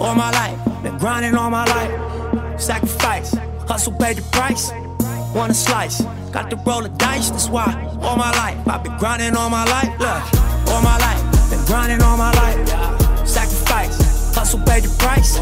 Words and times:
all 0.00 0.14
my 0.14 0.30
life. 0.30 0.58
Been 0.82 0.98
grinding 0.98 1.34
all 1.34 1.50
my 1.50 1.64
life. 1.64 2.60
Sacrifice, 2.60 3.34
hustle 3.68 3.92
paid 3.92 4.16
the 4.16 4.22
price. 4.32 4.70
Want 5.34 5.50
a 5.50 5.54
slice, 5.54 6.02
got 6.32 6.50
to 6.50 6.56
roll 6.56 6.82
the 6.82 6.88
dice. 6.90 7.30
That's 7.30 7.48
why 7.48 7.66
all 8.02 8.16
my 8.16 8.30
life 8.32 8.56
I've 8.68 8.82
been 8.82 8.96
grinding 8.98 9.36
all 9.36 9.50
my 9.50 9.64
life. 9.64 9.90
Look, 9.98 10.22
all 10.72 10.82
my 10.82 10.98
life, 10.98 11.50
been 11.50 11.64
grinding 11.66 12.02
all 12.02 12.16
my 12.16 12.32
life. 12.32 13.26
Sacrifice, 13.26 14.34
hustle 14.34 14.60
paid 14.60 14.84
the 14.84 14.94
price. 14.98 15.38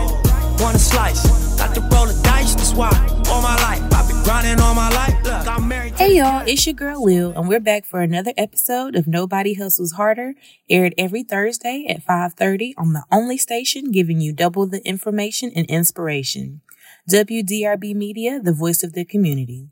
Want 0.60 0.76
a 0.76 0.78
slice, 0.78 1.22
got 1.58 1.74
to 1.74 1.80
roll 1.80 2.06
the 2.06 2.20
dice. 2.22 2.31
That's 2.42 2.74
why 2.74 2.90
all 3.30 3.40
my 3.40 3.54
life 3.54 3.82
I've 3.94 4.08
been 4.08 4.20
grinding 4.24 4.58
all 4.58 4.74
my 4.74 4.88
life. 4.90 5.14
Look, 5.22 5.46
I'm 5.46 5.68
married. 5.68 5.94
Hey 5.94 6.16
y'all, 6.16 6.42
it's 6.44 6.66
your 6.66 6.74
girl 6.74 7.06
Leil, 7.06 7.38
and 7.38 7.48
we're 7.48 7.60
back 7.60 7.84
for 7.84 8.00
another 8.00 8.32
episode 8.36 8.96
of 8.96 9.06
Nobody 9.06 9.54
Hustles 9.54 9.92
Harder, 9.92 10.34
aired 10.68 10.92
every 10.98 11.22
Thursday 11.22 11.86
at 11.88 12.04
5:30 12.04 12.74
on 12.76 12.94
the 12.94 13.04
only 13.12 13.38
station 13.38 13.92
giving 13.92 14.20
you 14.20 14.32
double 14.32 14.66
the 14.66 14.84
information 14.84 15.52
and 15.54 15.66
inspiration. 15.66 16.62
WDRB 17.08 17.94
Media, 17.94 18.40
the 18.40 18.52
voice 18.52 18.82
of 18.82 18.94
the 18.94 19.04
community. 19.04 19.68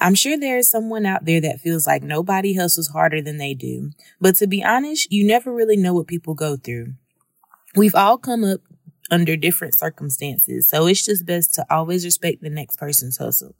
I'm 0.00 0.16
sure 0.16 0.36
there 0.36 0.58
is 0.58 0.68
someone 0.68 1.06
out 1.06 1.26
there 1.26 1.40
that 1.42 1.60
feels 1.60 1.86
like 1.86 2.02
nobody 2.02 2.54
hustles 2.54 2.88
harder 2.88 3.22
than 3.22 3.38
they 3.38 3.54
do, 3.54 3.92
but 4.20 4.34
to 4.38 4.48
be 4.48 4.64
honest, 4.64 5.12
you 5.12 5.24
never 5.24 5.52
really 5.52 5.76
know 5.76 5.94
what 5.94 6.08
people 6.08 6.34
go 6.34 6.56
through. 6.56 6.94
We've 7.76 7.94
all 7.94 8.18
come 8.18 8.42
up 8.42 8.62
under 9.10 9.36
different 9.36 9.78
circumstances, 9.78 10.68
so 10.68 10.86
it's 10.86 11.04
just 11.04 11.26
best 11.26 11.54
to 11.54 11.66
always 11.70 12.04
respect 12.04 12.42
the 12.42 12.50
next 12.50 12.76
person's 12.76 13.18
hustle. 13.18 13.54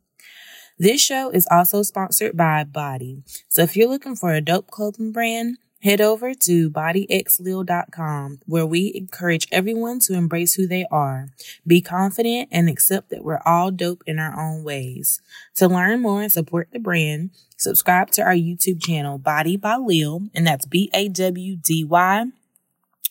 This 0.78 1.02
show 1.02 1.30
is 1.30 1.46
also 1.50 1.82
sponsored 1.82 2.36
by 2.36 2.64
Bawdy. 2.64 3.22
So 3.48 3.62
if 3.62 3.76
you're 3.76 3.88
looking 3.88 4.16
for 4.16 4.32
a 4.32 4.40
dope 4.40 4.70
clothing 4.70 5.12
brand, 5.12 5.58
head 5.82 6.00
over 6.00 6.34
to 6.34 6.70
bawdyxleil.com 6.70 8.40
where 8.46 8.66
we 8.66 8.92
encourage 8.94 9.46
everyone 9.50 9.98
to 10.00 10.14
embrace 10.14 10.54
who 10.54 10.66
they 10.66 10.86
are, 10.90 11.28
be 11.66 11.80
confident, 11.80 12.48
and 12.50 12.68
accept 12.68 13.10
that 13.10 13.24
we're 13.24 13.42
all 13.44 13.70
dope 13.70 14.02
in 14.06 14.18
our 14.18 14.38
own 14.38 14.62
ways. 14.62 15.20
To 15.56 15.68
learn 15.68 16.00
more 16.00 16.22
and 16.22 16.32
support 16.32 16.68
the 16.72 16.78
brand, 16.78 17.30
subscribe 17.56 18.10
to 18.12 18.22
our 18.22 18.34
YouTube 18.34 18.82
channel, 18.82 19.18
Bawdy 19.18 19.56
by 19.56 19.74
Leil, 19.74 20.30
and 20.34 20.46
that's 20.46 20.66
B 20.66 20.90
A 20.94 21.08
W 21.08 21.56
D 21.56 21.84
Y 21.84 22.26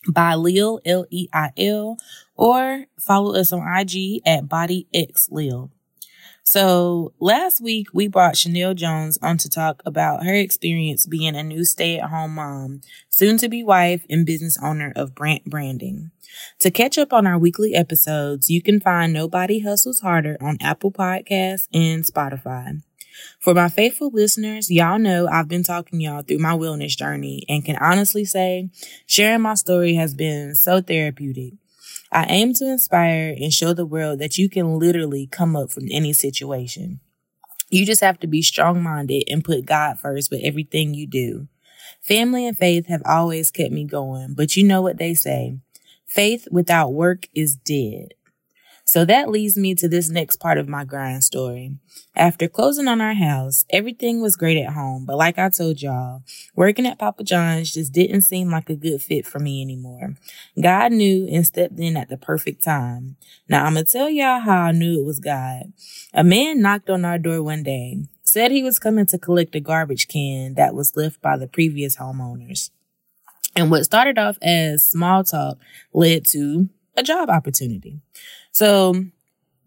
by 0.08 0.34
Leil, 0.34 0.80
L 0.86 1.06
E 1.10 1.28
I 1.34 1.52
L, 1.58 1.98
or 2.40 2.86
follow 2.98 3.36
us 3.36 3.52
on 3.52 3.68
IG 3.68 4.22
at 4.26 4.45
BawdyXLeil. 4.45 5.70
So 6.45 7.14
last 7.20 7.62
week 7.62 7.88
we 7.94 8.08
brought 8.08 8.38
Chanel 8.38 8.73
Jones 8.73 9.20
on 9.22 9.38
to 9.40 9.50
talk 9.50 9.84
about 9.86 10.23
her 10.23 10.34
experience 10.34 11.06
being 11.06 11.36
a 11.36 11.44
new 11.44 11.66
stay-at-home 11.66 12.36
mom, 12.36 12.80
soon 13.10 13.38
to 13.40 13.50
be 13.50 13.62
wife 13.62 14.06
and 14.10 14.26
business 14.26 14.58
owner 14.64 14.94
of 14.95 15.14
Brant 15.14 15.45
Branding. 15.45 16.12
To 16.60 16.72
catch 16.72 16.98
up 16.98 17.12
on 17.12 17.28
our 17.28 17.38
weekly 17.38 17.76
episodes, 17.76 18.50
you 18.50 18.62
can 18.62 18.80
find 18.80 19.12
Nobody 19.12 19.60
Hustles 19.60 20.00
Harder 20.00 20.38
on 20.40 20.58
Apple 20.62 20.94
Podcasts 20.94 21.67
and 21.73 22.06
Spotify. 22.06 22.82
For 23.42 23.54
my 23.54 23.67
faithful 23.67 24.12
listeners, 24.14 24.72
y'all 24.72 24.98
know 24.98 25.28
I've 25.28 25.50
been 25.50 25.64
talking 25.64 26.00
y'all 26.00 26.23
through 26.23 26.40
my 26.40 26.54
wellness 26.54 26.95
journey 26.95 27.44
and 27.50 27.66
can 27.66 27.76
honestly 27.76 28.23
say 28.23 28.70
sharing 29.06 29.42
my 29.42 29.56
story 29.56 29.95
has 29.95 30.14
been 30.14 30.56
so 30.56 30.82
therapeutic. 30.82 31.56
I 32.12 32.26
aim 32.26 32.54
to 32.56 32.66
inspire 32.66 33.36
and 33.40 33.54
show 33.54 33.74
the 33.74 33.86
world 33.86 34.20
that 34.20 34.38
you 34.38 34.50
can 34.50 34.80
literally 34.80 35.28
come 35.28 35.56
up 35.56 35.72
from 35.72 35.86
any 35.92 36.14
situation. 36.14 37.00
You 37.70 37.86
just 37.86 38.02
have 38.02 38.20
to 38.22 38.28
be 38.28 38.42
strong 38.42 38.82
minded 38.82 39.26
and 39.30 39.44
put 39.44 39.66
God 39.66 40.00
first 40.00 40.32
with 40.32 40.42
everything 40.44 40.94
you 40.94 41.06
do. 41.06 41.48
Family 42.02 42.48
and 42.48 42.58
faith 42.58 42.88
have 42.88 43.04
always 43.06 43.52
kept 43.52 43.72
me 43.72 43.84
going, 43.84 44.34
but 44.34 44.56
you 44.56 44.64
know 44.64 44.82
what 44.82 44.98
they 44.98 45.14
say 45.14 45.60
faith 46.06 46.48
without 46.52 46.94
work 46.94 47.28
is 47.36 47.56
dead. 47.56 48.16
So 48.90 49.06
that 49.06 49.30
leads 49.30 49.56
me 49.56 49.76
to 49.76 49.88
this 49.88 50.09
next 50.09 50.38
part 50.38 50.58
of 50.58 50.68
my 50.68 50.84
grind 50.84 51.23
story. 51.23 51.76
After 52.16 52.48
closing 52.48 52.88
on 52.88 53.02
our 53.02 53.14
house, 53.14 53.64
everything 53.70 54.20
was 54.20 54.36
great 54.36 54.59
at 54.59 54.73
home, 54.73 55.05
but 55.05 55.16
like 55.16 55.38
I 55.38 55.50
told 55.50 55.80
y'all, 55.80 56.23
working 56.55 56.88
at 56.88 56.98
Papa 56.98 57.23
John's 57.23 57.72
just 57.72 57.94
didn't 57.94 58.22
seem 58.22 58.50
like 58.50 58.67
a 58.67 58.76
good 58.76 59.00
fit 59.00 59.27
for 59.27 59.38
me 59.38 59.61
anymore. 59.61 60.16
God 60.60 60.92
knew 60.92 61.27
and 61.32 61.45
stepped 61.45 61.77
in 61.77 61.98
at 61.98 62.10
the 62.10 62.17
perfect 62.17 62.64
time. 62.64 63.17
Now 63.48 63.66
I'm 63.66 63.76
gonna 63.76 63.86
tell 63.86 64.10
y'all 64.10 64.39
how 64.39 64.58
I 64.58 64.72
knew 64.72 65.00
it 65.00 65.06
was 65.06 65.20
God. 65.20 65.71
A 66.11 66.23
man 66.23 66.60
knocked 66.60 66.89
on 66.89 67.06
our 67.06 67.20
door 67.20 67.44
one 67.44 67.61
day, 67.61 68.00
said 68.23 68.50
he 68.50 68.64
was 68.64 68.80
coming 68.80 69.06
to 69.06 69.20
collect 69.20 69.56
a 69.56 69.60
garbage 69.60 70.08
can 70.08 70.56
that 70.56 70.73
was 70.73 70.98
left 70.98 71.21
by 71.21 71.38
the 71.38 71.45
previous 71.45 71.98
homeowners. 71.98 72.71
And 73.56 73.70
what 73.70 73.83
started 73.83 74.17
off 74.17 74.39
as 74.42 74.83
small 74.83 75.23
talk 75.23 75.60
led 75.94 76.26
to 76.32 76.70
a 76.98 77.04
job 77.04 77.30
opportunity. 77.30 78.02
So 78.59 79.05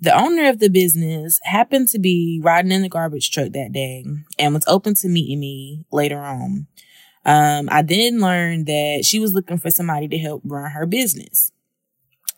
the 0.03 0.15
owner 0.15 0.51
of 0.51 0.59
the 0.59 0.69
business 0.69 1.41
happened 1.45 1.89
to 1.89 1.99
be 1.99 2.43
riding 2.45 2.73
in 2.73 2.83
the 2.83 2.91
garbage 2.91 3.31
truck 3.31 3.53
that 3.53 3.73
day 3.73 4.05
and 4.39 4.53
was 4.53 4.65
open 4.67 4.93
to 4.97 5.09
meeting 5.09 5.41
me 5.41 5.87
later 5.91 6.19
on. 6.19 6.67
Um, 7.25 7.71
I 7.73 7.81
then 7.81 8.21
learned 8.21 8.67
that 8.67 9.05
she 9.07 9.19
was 9.19 9.33
looking 9.33 9.57
for 9.57 9.71
somebody 9.71 10.09
to 10.09 10.19
help 10.19 10.43
run 10.45 10.73
her 10.73 10.85
business. 10.85 11.53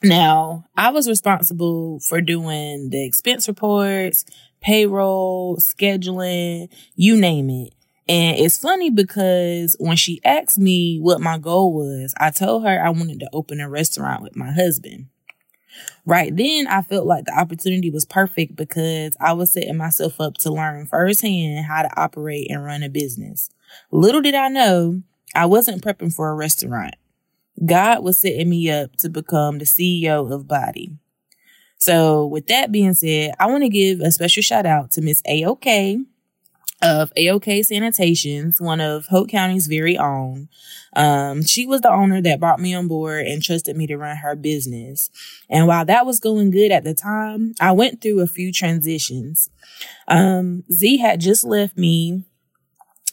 Now, 0.00 0.66
I 0.76 0.91
was 0.91 1.09
responsible 1.09 1.98
for 1.98 2.20
doing 2.20 2.91
the 2.91 3.04
expense 3.04 3.48
reports, 3.48 4.25
payroll, 4.60 5.56
scheduling, 5.56 6.69
you 6.94 7.16
name 7.16 7.50
it. 7.50 7.75
And 8.09 8.38
it's 8.38 8.59
funny 8.59 8.91
because 8.91 9.75
when 9.81 9.97
she 9.97 10.21
asked 10.25 10.59
me 10.59 11.00
what 11.00 11.21
my 11.21 11.36
goal 11.36 11.72
was, 11.72 12.15
I 12.21 12.31
told 12.31 12.62
her 12.62 12.81
I 12.81 12.91
wanted 12.91 13.19
to 13.19 13.31
open 13.32 13.60
a 13.60 13.69
restaurant 13.69 14.22
with 14.22 14.36
my 14.36 14.53
husband. 14.53 15.09
Right 16.07 16.35
then, 16.35 16.67
I 16.67 16.83
felt 16.83 17.07
like 17.07 17.25
the 17.25 17.39
opportunity 17.39 17.91
was 17.91 18.05
perfect 18.05 18.57
because 18.57 19.17
I 19.21 19.33
was 19.33 19.53
setting 19.53 19.77
myself 19.77 20.21
up 20.21 20.35
to 20.39 20.53
learn 20.53 20.87
firsthand 20.87 21.67
how 21.67 21.83
to 21.83 22.01
operate 22.01 22.51
and 22.51 22.65
run 22.65 22.83
a 22.83 22.89
business. 22.89 23.51
Little 23.91 24.21
did 24.21 24.34
I 24.34 24.49
know, 24.49 25.03
I 25.34 25.47
wasn't 25.47 25.83
prepping 25.83 26.15
for 26.15 26.31
a 26.31 26.34
restaurant. 26.34 26.95
God 27.65 28.03
was 28.03 28.21
setting 28.21 28.51
me 28.51 28.71
up 28.71 28.97
to 28.97 29.09
become 29.09 29.59
the 29.59 29.65
CEO 29.65 30.31
of 30.33 30.49
Bawdy. 30.49 30.99
So, 31.79 32.27
with 32.27 32.47
that 32.47 32.73
being 32.73 32.95
said, 32.95 33.34
I 33.39 33.47
want 33.47 33.63
to 33.63 33.69
give 33.69 34.01
a 34.01 34.11
special 34.11 34.43
shout 34.43 34.67
out 34.67 34.91
to 34.93 35.03
Miss 35.03 35.23
AOK 35.23 36.05
of 36.84 37.12
AOK 37.15 37.61
Sanitations, 37.61 38.61
one 38.61 38.81
of 38.81 39.06
Hoke 39.06 39.31
County's 39.31 39.67
very 39.67 39.97
own. 39.97 40.49
Um, 40.95 41.43
she 41.43 41.67
was 41.67 41.81
the 41.81 41.91
owner 41.91 42.21
that 42.21 42.39
brought 42.39 42.61
me 42.61 42.75
on 42.75 42.89
board 42.89 43.27
and 43.27 43.43
trusted 43.43 43.75
me 43.75 43.87
to 43.87 43.97
run 43.97 44.19
her 44.19 44.37
business. 44.37 45.09
And 45.49 45.67
while 45.67 45.87
that 45.87 46.05
was 46.05 46.21
going 46.21 46.50
good 46.50 46.71
at 46.71 46.84
the 46.84 46.93
time, 46.93 47.55
I 47.59 47.72
went 47.72 48.03
through 48.03 48.21
a 48.21 48.27
few 48.27 48.53
transitions. 48.53 49.49
Um, 50.09 50.65
Z 50.71 50.99
had 50.99 51.21
just 51.21 51.43
left 51.43 51.78
me 51.78 52.25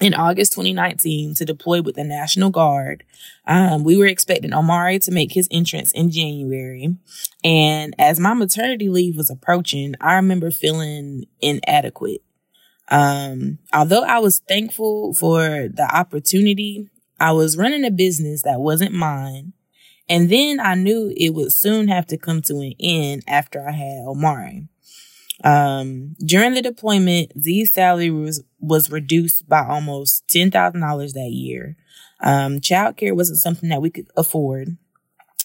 in 0.02 0.14
August 0.14 0.52
2019 0.53 1.36
to 1.36 1.46
deploy 1.46 1.82
with 1.82 1.96
the 1.96 2.03
National 2.03 2.50
Guard. 2.50 3.06
Um, 3.48 3.86
we 3.86 3.96
were 3.96 4.08
expecting 4.08 4.53
Omari 4.53 5.00
to 5.00 5.12
make 5.12 5.32
his 5.32 5.48
entrance 5.50 5.92
in 5.94 6.12
January. 6.12 6.98
And 7.44 7.96
as 7.98 8.20
my 8.20 8.34
maternity 8.34 8.90
leave 8.90 9.16
was 9.16 9.30
approaching, 9.30 9.96
I 10.02 10.16
remember 10.16 10.52
feeling 10.52 11.26
inadequate. 11.40 12.22
Um, 12.91 13.59
although 13.74 14.03
I 14.03 14.19
was 14.19 14.40
thankful 14.47 15.13
for 15.13 15.40
the 15.74 15.90
opportunity, 15.91 16.90
I 17.19 17.31
was 17.31 17.57
running 17.57 17.85
a 17.85 17.91
business 17.91 18.44
that 18.44 18.59
wasn't 18.59 18.94
mine. 18.94 19.53
And 20.09 20.29
then 20.29 20.59
I 20.59 20.75
knew 20.75 21.13
it 21.16 21.29
would 21.29 21.53
soon 21.53 21.88
have 21.88 22.06
to 22.07 22.18
come 22.18 22.41
to 22.44 22.59
an 22.59 22.74
end 22.79 23.24
after 23.28 23.66
I 23.66 23.72
had 23.72 24.03
Omari. 24.06 24.68
Um, 25.44 26.16
during 26.24 26.53
the 26.53 26.62
deployment, 26.62 27.31
Z's 27.40 27.74
salary 27.74 28.09
was, 28.12 28.44
was 28.59 28.91
reduced 28.91 29.47
by 29.47 29.66
almost 29.66 30.28
$10,000 30.28 31.13
that 31.13 31.31
year. 31.31 31.78
Um, 32.19 32.59
childcare 32.59 33.16
wasn't 33.16 33.40
something 33.40 33.69
that 33.69 33.81
we 33.81 33.90
could 33.90 34.08
afford. 34.18 34.75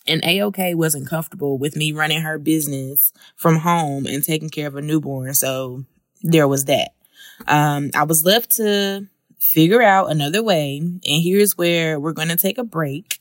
And 0.09 0.23
AOK 0.23 0.75
wasn't 0.75 1.09
comfortable 1.09 1.59
with 1.59 1.77
me 1.77 1.93
running 1.93 2.23
her 2.23 2.39
business 2.39 3.13
from 3.37 3.61
home 3.61 4.07
and 4.07 4.23
taking 4.23 4.51
care 4.51 4.67
of 4.67 4.77
a 4.77 4.83
newborn. 4.83 5.33
So 5.35 5.85
there 6.23 6.49
was 6.49 6.65
that. 6.65 6.96
Um, 7.47 7.91
I 7.95 8.05
was 8.05 8.25
left 8.25 8.53
to 8.57 9.09
figure 9.39 9.83
out 9.83 10.11
another 10.11 10.43
way. 10.43 10.79
And 10.79 11.01
here's 11.05 11.57
where 11.57 12.01
we're 12.01 12.13
going 12.13 12.29
to 12.29 12.37
take 12.37 12.59
a 12.59 12.65
break 12.65 13.19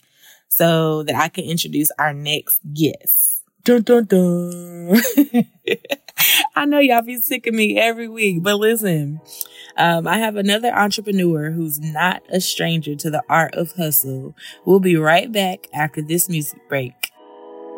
so 0.47 1.03
that 1.03 1.15
I 1.15 1.27
can 1.27 1.43
introduce 1.43 1.91
our 1.99 2.13
next 2.13 2.59
guest. 2.73 3.43
Dun, 3.63 3.81
dun, 3.81 4.05
dun. 4.05 5.01
I 6.55 6.65
know 6.65 6.79
y'all 6.79 7.01
be 7.01 7.17
sick 7.17 7.47
of 7.47 7.53
me 7.53 7.77
every 7.77 8.07
week, 8.07 8.41
but 8.41 8.55
listen, 8.55 9.19
um, 9.75 10.07
I 10.07 10.19
have 10.19 10.35
another 10.35 10.73
entrepreneur 10.73 11.51
who's 11.51 11.79
not 11.79 12.23
a 12.29 12.39
stranger 12.39 12.95
to 12.95 13.09
the 13.09 13.23
art 13.27 13.55
of 13.55 13.73
hustle. 13.73 14.35
We'll 14.65 14.79
be 14.79 14.95
right 14.95 15.31
back 15.31 15.67
after 15.73 16.01
this 16.01 16.29
music 16.29 16.59
break. 16.69 17.11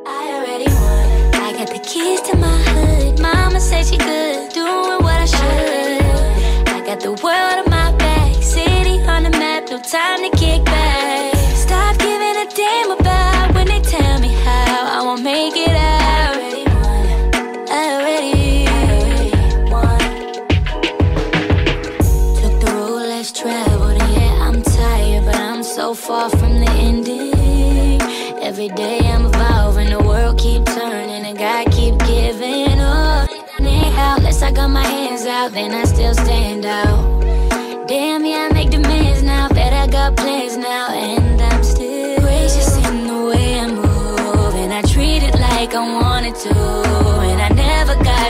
I 0.06 0.34
already 0.34 0.66
won. 0.66 1.42
I 1.42 1.54
got 1.54 1.70
the 1.70 1.80
keys 1.80 2.22
to 2.22 2.38
my 2.38 2.48
hood. 2.48 3.20
Mama 3.20 3.60
said 3.60 3.86
she 3.86 3.98
time 9.88 10.30
to 10.30 10.37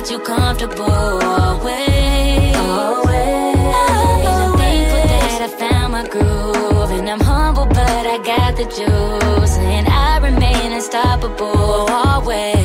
got 0.07 0.12
you 0.12 0.19
comfortable. 0.19 0.83
Always. 0.86 2.56
Always. 2.56 3.56
And 3.56 4.38
I'm 4.42 4.57
thankful 4.57 5.04
that 5.07 5.42
I 5.42 5.48
found 5.59 5.92
my 5.94 6.07
groove. 6.07 6.92
And 6.92 7.09
I'm 7.09 7.19
humble, 7.19 7.65
but 7.65 8.07
I 8.07 8.18
got 8.24 8.56
the 8.56 8.63
juice. 8.65 9.57
And 9.57 9.88
I 9.88 10.18
remain 10.19 10.71
unstoppable. 10.71 11.89
Always. 11.92 12.56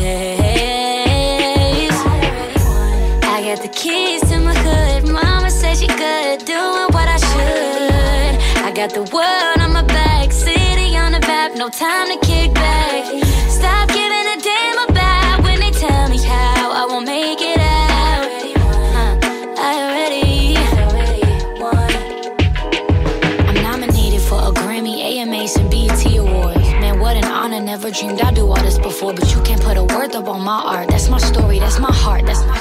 I 3.25 3.43
got 3.45 3.63
the 3.63 3.69
keys 3.69 4.21
to 4.29 4.39
my 4.39 4.55
hood. 4.55 5.09
Mama 5.09 5.51
said 5.51 5.77
she 5.79 5.89
good, 5.89 6.45
doing 6.45 6.89
what 6.95 7.09
I 7.09 7.17
should. 7.17 8.63
I 8.65 8.73
got 8.75 8.91
the 8.91 9.03
world 9.03 9.59
on 9.59 9.73
my 9.73 9.83
back, 9.83 10.31
city 10.31 10.97
on 10.97 11.13
the 11.13 11.21
map, 11.21 11.57
no 11.57 11.69
time 11.69 12.12
my 30.43 30.61
art. 30.61 30.89
That's 30.89 31.09
my 31.09 31.19
story, 31.19 31.59
that's 31.59 31.79
my 31.79 31.93
heart, 31.93 32.27
that's 32.27 32.45
my 32.47 32.59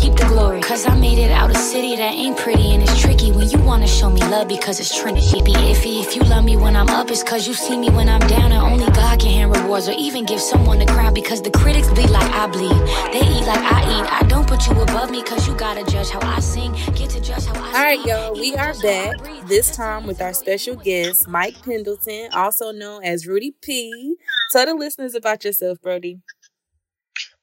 Keep 0.00 0.16
the 0.16 0.26
glory, 0.28 0.60
cause 0.60 0.86
I 0.86 0.98
made 0.98 1.18
it 1.18 1.30
out 1.30 1.50
a 1.50 1.54
city 1.54 1.96
that 1.96 2.14
ain't 2.14 2.36
pretty 2.36 2.74
and 2.74 2.82
it's 2.82 3.00
tricky 3.00 3.30
when 3.32 3.48
you 3.48 3.58
wanna 3.58 3.86
show 3.86 4.10
me 4.10 4.20
love 4.22 4.48
because 4.48 4.80
it's 4.80 4.92
trendy. 4.98 5.22
Be 5.44 5.52
iffy 5.52 6.02
if 6.02 6.16
you 6.16 6.22
love 6.22 6.44
me 6.44 6.56
when 6.56 6.74
I'm 6.76 6.88
up, 6.88 7.10
it's 7.10 7.22
cause 7.22 7.46
you 7.46 7.54
see 7.54 7.76
me 7.76 7.90
when 7.90 8.08
I'm 8.08 8.20
down, 8.20 8.52
and 8.52 8.62
only 8.62 8.86
God 8.92 9.20
can 9.20 9.30
hand 9.30 9.56
rewards 9.56 9.88
or 9.88 9.92
even 9.92 10.24
give 10.24 10.40
someone 10.40 10.78
the 10.78 10.86
crown 10.86 11.14
because 11.14 11.42
the 11.42 11.50
critics 11.50 11.88
bleed 11.88 12.10
like 12.10 12.30
I 12.32 12.46
bleed. 12.48 12.70
They 13.12 13.20
eat 13.20 13.46
like 13.46 13.60
I 13.60 13.80
eat. 13.94 14.12
I 14.12 14.26
don't 14.28 14.46
put 14.46 14.66
you 14.66 14.80
above 14.80 15.10
me 15.10 15.22
cause 15.22 15.46
you 15.46 15.54
gotta 15.56 15.84
judge 15.90 16.10
how 16.10 16.20
I 16.22 16.40
sing, 16.40 16.72
get 16.94 17.10
to 17.10 17.20
judge 17.20 17.44
how 17.46 17.54
I 17.62 17.66
All 17.66 17.84
right, 17.84 18.04
y'all, 18.04 18.34
we 18.34 18.56
are 18.56 18.72
judge 18.72 18.82
how 18.82 19.10
I 19.12 19.16
back. 19.16 19.48
This 19.48 19.76
time 19.76 20.06
with 20.06 20.20
our 20.20 20.32
special 20.32 20.74
guest, 20.76 21.28
Mike 21.28 21.62
Pendleton, 21.62 22.30
also 22.32 22.72
known 22.72 23.04
as 23.04 23.26
Rudey 23.26 23.54
P. 23.62 24.16
Tell 24.50 24.66
the 24.66 24.74
listeners 24.74 25.14
about 25.14 25.44
yourself, 25.44 25.80
Brody. 25.80 26.20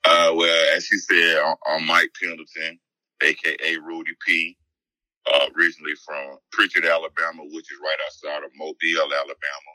Uh, 0.05 0.31
well, 0.35 0.75
as 0.77 0.85
she 0.85 0.97
said, 0.97 1.37
I'm, 1.43 1.55
I'm 1.67 1.85
Mike 1.87 2.09
Pendleton, 2.21 2.79
aka 3.21 3.75
Rudey 3.77 4.15
P. 4.25 4.57
Uh, 5.31 5.45
originally 5.55 5.93
from 6.03 6.37
Prichard, 6.51 6.85
Alabama, 6.85 7.43
which 7.43 7.71
is 7.71 7.77
right 7.81 7.97
outside 8.07 8.43
of 8.43 8.49
Mobile, 8.57 9.13
Alabama, 9.13 9.71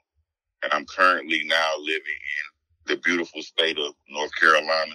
and 0.65 0.73
I'm 0.73 0.85
currently 0.87 1.43
now 1.45 1.75
living 1.79 2.01
in 2.01 2.95
the 2.95 2.97
beautiful 3.03 3.43
state 3.43 3.79
of 3.79 3.95
North 4.09 4.33
Carolina. 4.41 4.95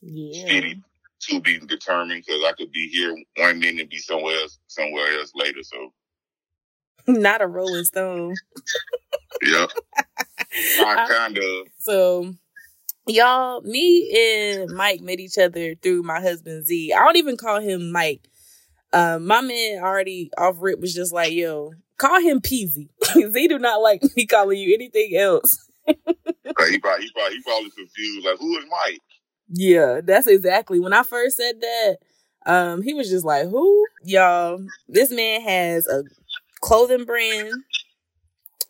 Yeah. 0.00 0.46
City 0.46 0.82
to 1.28 1.40
be 1.40 1.58
determined 1.58 2.24
because 2.26 2.42
I 2.44 2.52
could 2.52 2.70
be 2.72 2.88
here 2.88 3.16
one 3.38 3.58
minute 3.58 3.80
and 3.82 3.90
be 3.90 3.98
somewhere 3.98 4.36
else, 4.40 4.58
somewhere 4.68 5.06
else 5.18 5.32
later. 5.34 5.62
So, 5.62 5.92
Not 7.08 7.42
a 7.42 7.46
Rolling 7.48 7.84
Stone. 7.84 8.34
yeah, 9.42 9.66
I- 10.80 11.06
kind 11.08 11.38
of. 11.38 11.66
So, 11.78 12.34
y'all, 13.06 13.60
me 13.62 14.60
and 14.60 14.70
Mike 14.70 15.00
met 15.00 15.20
each 15.20 15.38
other 15.38 15.74
through 15.74 16.02
my 16.02 16.20
husband 16.20 16.66
Z. 16.66 16.92
I 16.92 16.98
don't 16.98 17.16
even 17.16 17.36
call 17.36 17.60
him 17.60 17.92
Mike. 17.92 18.28
Um, 18.92 19.26
my 19.26 19.40
man 19.40 19.82
already 19.82 20.30
off 20.36 20.56
rip 20.60 20.78
was 20.80 20.94
just 20.94 21.12
like, 21.12 21.32
yo, 21.32 21.72
call 21.96 22.20
him 22.20 22.40
Peasy. 22.40 22.88
Z 23.12 23.48
do 23.48 23.58
not 23.58 23.80
like 23.80 24.02
me 24.16 24.26
calling 24.26 24.58
you 24.58 24.74
anything 24.74 25.16
else. 25.16 25.58
He 25.86 25.94
probably, 25.94 26.72
he 26.72 26.78
probably, 26.78 27.36
he 27.36 27.42
probably 27.42 27.70
confused. 27.70 28.26
Like, 28.26 28.38
who 28.38 28.58
is 28.58 28.64
Mike? 28.70 29.00
Yeah, 29.48 30.00
that's 30.02 30.26
exactly 30.26 30.80
when 30.80 30.92
I 30.92 31.02
first 31.02 31.36
said 31.36 31.60
that. 31.60 31.96
Um, 32.44 32.82
he 32.82 32.94
was 32.94 33.08
just 33.08 33.24
like, 33.24 33.48
"Who, 33.48 33.84
y'all? 34.04 34.64
This 34.88 35.10
man 35.10 35.40
has 35.42 35.86
a 35.86 36.02
clothing 36.60 37.04
brand." 37.04 37.52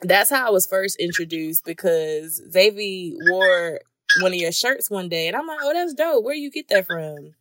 That's 0.02 0.30
how 0.30 0.46
I 0.46 0.50
was 0.50 0.66
first 0.66 0.96
introduced 0.98 1.64
because 1.64 2.42
Xavier 2.50 3.14
wore 3.28 3.80
one 4.20 4.32
of 4.32 4.38
your 4.38 4.52
shirts 4.52 4.90
one 4.90 5.08
day, 5.08 5.28
and 5.28 5.36
I'm 5.36 5.46
like, 5.46 5.58
"Oh, 5.62 5.72
that's 5.72 5.94
dope. 5.94 6.24
Where 6.24 6.34
you 6.34 6.50
get 6.50 6.68
that 6.68 6.86
from?" 6.86 7.34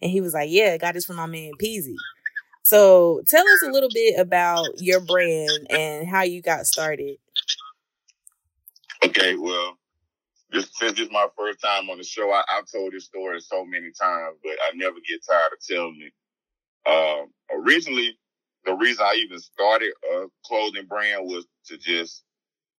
And 0.00 0.10
he 0.10 0.20
was 0.20 0.34
like, 0.34 0.50
"Yeah, 0.50 0.72
I 0.74 0.78
got 0.78 0.94
this 0.94 1.04
from 1.04 1.16
my 1.16 1.26
man 1.26 1.52
Peasy." 1.60 1.96
So, 2.62 3.22
tell 3.26 3.46
us 3.46 3.62
a 3.62 3.70
little 3.70 3.90
bit 3.90 4.18
about 4.18 4.80
your 4.80 5.00
brand 5.00 5.66
and 5.70 6.08
how 6.08 6.22
you 6.22 6.40
got 6.40 6.66
started. 6.66 7.18
Okay, 9.04 9.36
well, 9.36 9.76
this 10.50 10.70
since 10.78 10.92
this 10.92 11.06
is 11.06 11.12
my 11.12 11.26
first 11.36 11.60
time 11.60 11.90
on 11.90 11.98
the 11.98 12.04
show, 12.04 12.30
I, 12.32 12.42
I've 12.48 12.70
told 12.70 12.92
this 12.92 13.04
story 13.04 13.40
so 13.40 13.64
many 13.64 13.90
times, 14.00 14.38
but 14.42 14.52
I 14.52 14.74
never 14.74 14.96
get 15.06 15.20
tired 15.28 15.52
of 15.52 15.60
telling 15.66 16.00
it. 16.00 16.12
Um, 16.86 17.30
originally, 17.50 18.16
the 18.64 18.74
reason 18.74 19.04
I 19.04 19.14
even 19.16 19.38
started 19.38 19.92
a 20.12 20.26
clothing 20.46 20.86
brand 20.86 21.26
was 21.26 21.46
to 21.66 21.76
just 21.76 22.23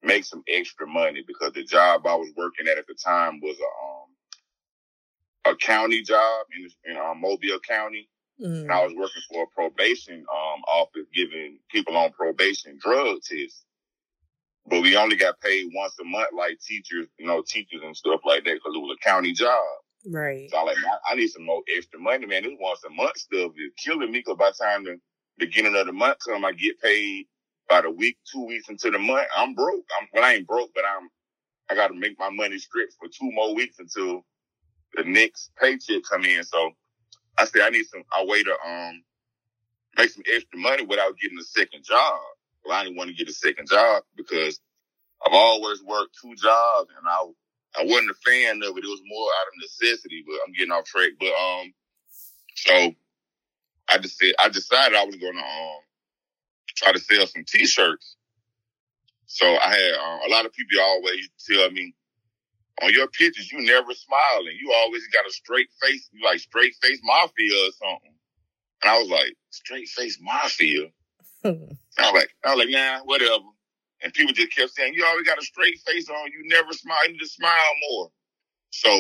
make 0.05 0.25
some 0.25 0.43
extra 0.49 0.87
money 0.87 1.25
because 1.27 1.53
the 1.55 1.65
job 1.65 2.07
I 2.07 2.15
was 2.15 2.31
working 2.37 2.69
at 2.69 2.79
at 2.79 2.87
the 2.87 2.95
time 2.95 3.41
was 3.41 3.57
a 3.59 5.51
um 5.51 5.55
a 5.55 5.57
county 5.57 6.03
job 6.03 6.47
in 6.57 6.93
in 6.93 6.97
um, 6.99 7.21
Mobile 7.21 7.61
County, 7.69 8.09
Mm. 8.41 8.63
and 8.63 8.73
I 8.73 8.85
was 8.85 8.95
working 8.97 9.23
for 9.31 9.45
a 9.45 9.47
probation 9.55 10.19
um 10.19 10.63
office 10.69 11.07
giving 11.15 11.59
people 11.71 11.97
on 11.97 12.11
probation 12.13 12.79
drug 12.83 13.19
tests 13.23 13.65
but 14.67 14.83
we 14.83 14.97
only 14.97 15.17
got 15.17 15.41
paid 15.41 15.67
once 15.75 15.95
a 16.01 16.05
month, 16.05 16.31
like 16.37 16.59
teachers, 16.61 17.07
you 17.19 17.27
know, 17.27 17.43
teachers 17.47 17.83
and 17.85 17.97
stuff 17.97 18.21
like 18.25 18.45
that, 18.45 18.55
because 18.55 18.75
it 18.75 18.79
was 18.81 18.97
a 19.01 19.05
county 19.05 19.33
job. 19.33 19.63
Right. 20.07 20.51
So 20.51 20.57
I 20.57 20.63
like, 20.63 20.77
I, 20.79 21.13
I 21.13 21.17
need 21.17 21.29
some 21.29 21.45
more 21.45 21.63
extra 21.77 21.99
money, 21.99 22.27
man. 22.27 22.45
This 22.45 22.53
once 22.61 22.81
a 22.85 22.91
month 22.91 23.19
stuff 23.19 23.53
is 23.59 23.73
killing 23.77 24.11
me, 24.11 24.21
because 24.21 24.37
by 24.39 24.51
the 24.51 24.65
time 24.65 24.85
the 24.85 24.99
beginning 25.39 25.77
of 25.77 25.87
the 25.87 25.93
month 25.93 26.19
come, 26.27 26.45
I 26.45 26.53
get 26.53 26.81
paid 26.81 27.27
by 27.69 27.81
the 27.83 27.91
week, 27.91 28.19
two 28.31 28.45
weeks 28.47 28.69
into 28.69 28.91
the 28.91 28.99
month. 28.99 29.29
I'm 29.37 29.55
broke. 29.55 29.85
I'm 30.01 30.09
well, 30.13 30.25
I 30.25 30.35
ain't 30.35 30.47
broke, 30.47 30.71
but 30.75 30.85
I'm 30.85 31.09
I 31.71 31.75
got 31.75 31.89
to 31.89 31.95
make 31.95 32.19
my 32.19 32.31
money 32.31 32.59
stretch 32.59 32.91
for 32.99 33.09
two 33.09 33.31
more 33.33 33.55
weeks 33.55 33.79
until 33.79 34.25
the 34.95 35.05
next 35.05 35.51
paycheck 35.61 36.03
come 36.09 36.25
in. 36.25 36.45
So 36.45 36.73
I 37.39 37.47
said 37.47 37.63
I 37.63 37.71
need 37.71 37.87
some 37.87 38.05
a 38.17 38.25
way 38.27 38.43
to 38.43 38.53
um 38.67 39.03
make 39.97 40.11
some 40.11 40.25
extra 40.35 40.59
money 40.59 40.85
without 40.85 41.19
getting 41.21 41.39
a 41.39 41.45
second 41.45 41.85
job. 41.85 42.21
Well, 42.65 42.77
I 42.79 42.85
didn't 42.85 42.97
want 42.97 43.11
to 43.11 43.17
get 43.17 43.29
a 43.29 43.33
second 43.33 43.69
job 43.69 44.03
because 44.17 44.61
I've 45.27 45.33
always 45.35 45.83
worked 45.83 46.17
two 46.21 46.35
jobs 46.35 46.91
and 46.99 47.07
I 47.09 47.81
I 47.81 47.85
wasn't 47.85 48.11
a 48.11 48.31
fan 48.31 48.57
of 48.63 48.77
it. 48.77 48.85
It 48.85 48.89
was 48.89 49.03
more 49.05 49.29
out 49.41 49.49
of 49.49 49.61
necessity, 49.61 50.25
but 50.27 50.37
I'm 50.47 50.53
getting 50.53 50.73
off 50.73 50.85
track. 50.85 51.11
But 51.19 51.33
um 51.33 51.73
so 52.57 52.95
I 53.89 53.99
just 53.99 54.19
said 54.19 54.35
I 54.39 54.49
decided 54.49 54.97
I 54.97 55.05
was 55.05 55.17
gonna 55.17 55.41
um 55.41 55.81
try 56.77 56.93
to 56.93 56.99
sell 56.99 57.27
some 57.27 57.45
t 57.47 57.67
shirts. 57.67 58.17
So 59.27 59.47
I 59.47 59.69
had 59.69 59.95
um, 59.95 60.21
a 60.27 60.31
lot 60.31 60.47
of 60.47 60.53
people 60.53 60.81
always 60.81 61.29
tell 61.49 61.71
me 61.71 61.95
on 62.83 62.93
your 62.93 63.09
pictures 63.09 63.51
you 63.51 63.61
never 63.61 63.93
smiling. 63.95 64.57
You 64.61 64.73
always 64.85 65.07
got 65.09 65.27
a 65.27 65.33
straight 65.33 65.69
face, 65.83 66.09
you 66.13 66.25
like 66.25 66.41
straight 66.41 66.75
face 66.83 67.01
mafia 67.03 67.57
or 67.67 67.73
something. 67.73 68.15
And 68.83 68.91
I 68.91 68.99
was 68.99 69.09
like, 69.09 69.35
straight 69.51 69.89
face 69.89 70.19
mafia. 70.21 70.89
I 71.45 71.51
was 71.51 72.13
like, 72.13 72.31
I 72.45 72.55
was 72.55 72.65
like, 72.65 72.71
nah, 72.71 73.01
whatever. 73.05 73.45
And 74.03 74.13
people 74.13 74.35
just 74.35 74.55
kept 74.55 74.73
saying, 74.75 74.95
you 74.95 75.05
always 75.07 75.27
got 75.27 75.39
a 75.39 75.43
straight 75.43 75.79
face 75.87 76.09
on. 76.11 76.33
You 76.33 76.43
never 76.49 76.73
smile. 76.73 77.07
You 77.07 77.13
need 77.13 77.21
to 77.21 77.29
smile 77.29 77.75
more. 77.89 78.11
So 78.71 78.91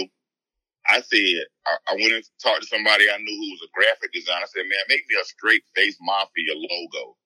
I 0.88 1.00
said, 1.00 1.44
I, 1.66 1.92
I 1.92 1.94
went 1.94 2.12
and 2.12 2.24
talked 2.42 2.62
to 2.62 2.68
somebody 2.68 3.04
I 3.10 3.18
knew 3.18 3.36
who 3.36 3.50
was 3.52 3.68
a 3.68 3.74
graphic 3.74 4.12
designer. 4.12 4.44
I 4.44 4.48
said, 4.48 4.68
man, 4.68 4.84
make 4.88 5.04
me 5.08 5.16
a 5.20 5.24
straight 5.24 5.64
face 5.74 5.96
mafia 6.00 6.54
logo. 6.54 7.16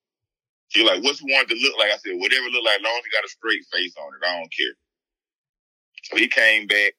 She 0.68 0.84
like, 0.84 1.02
what's 1.04 1.22
you 1.22 1.32
want 1.32 1.48
to 1.50 1.56
look 1.56 1.78
like? 1.78 1.92
I 1.92 1.98
said, 1.98 2.18
whatever 2.18 2.46
it 2.46 2.52
look 2.52 2.64
like, 2.64 2.80
as 2.80 2.84
long 2.84 2.98
as 2.98 3.04
you 3.06 3.12
got 3.12 3.26
a 3.26 3.30
straight 3.30 3.64
face 3.72 3.94
on 3.98 4.10
it. 4.14 4.26
I 4.26 4.40
don't 4.40 4.52
care. 4.52 4.76
So 6.04 6.16
he 6.18 6.28
came 6.28 6.66
back. 6.68 6.94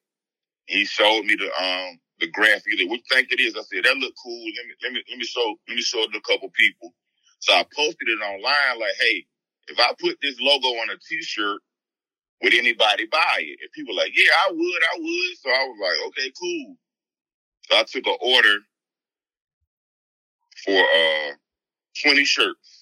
He 0.68 0.86
showed 0.86 1.26
me 1.26 1.36
the 1.36 1.48
um 1.52 2.00
the 2.20 2.28
graphic. 2.30 2.64
He 2.72 2.78
said, 2.80 2.90
what 2.90 3.02
you 3.02 3.10
think 3.12 3.32
it 3.32 3.42
is? 3.42 3.56
I 3.56 3.62
said, 3.64 3.86
that 3.86 3.98
look 3.98 4.14
cool. 4.24 4.40
Let 4.58 4.66
me 4.68 4.74
let 4.84 4.94
me 4.94 5.04
let 5.10 5.18
me 5.20 5.26
show 5.26 5.56
let 5.68 5.76
me 5.76 5.82
show 5.84 6.00
it 6.04 6.12
to 6.14 6.20
a 6.20 6.22
couple 6.22 6.50
people. 6.52 6.94
So 7.40 7.54
I 7.54 7.66
posted 7.76 8.10
it 8.10 8.22
online 8.24 8.80
like, 8.80 8.96
hey, 9.02 9.26
if 9.70 9.80
I 9.80 9.94
put 10.00 10.18
this 10.22 10.38
logo 10.42 10.68
on 10.82 10.90
a 10.92 10.98
t-shirt, 11.10 11.62
would 12.44 12.54
anybody 12.56 13.08
buy 13.12 13.38
it? 13.40 13.60
And 13.62 13.72
people 13.74 13.96
were 13.96 14.02
like, 14.02 14.14
yeah, 14.16 14.32
I 14.48 14.52
would, 14.52 14.60
I 14.94 15.00
would. 15.00 15.38
So 15.40 15.50
I 15.50 15.64
was 15.68 15.80
like, 15.82 16.08
okay, 16.10 16.32
cool. 16.40 16.76
So 17.70 17.78
I 17.78 17.84
took 17.84 18.08
an 18.08 18.18
order 18.22 18.58
for 20.66 20.80
uh 20.82 21.32
20 22.06 22.26
shirts. 22.26 22.79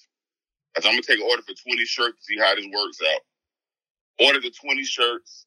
I 0.78 0.80
said, 0.80 0.88
I'm 0.90 0.94
gonna 0.94 1.02
take 1.02 1.18
an 1.18 1.26
order 1.28 1.42
for 1.42 1.54
20 1.54 1.84
shirts 1.84 2.18
to 2.18 2.24
see 2.24 2.38
how 2.38 2.54
this 2.54 2.66
works 2.72 2.98
out. 3.12 3.20
Ordered 4.26 4.44
the 4.44 4.50
20 4.50 4.84
shirts. 4.84 5.46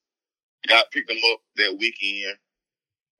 got 0.67 0.91
picked 0.91 1.07
them 1.07 1.17
up 1.31 1.39
that 1.55 1.77
weekend. 1.79 2.35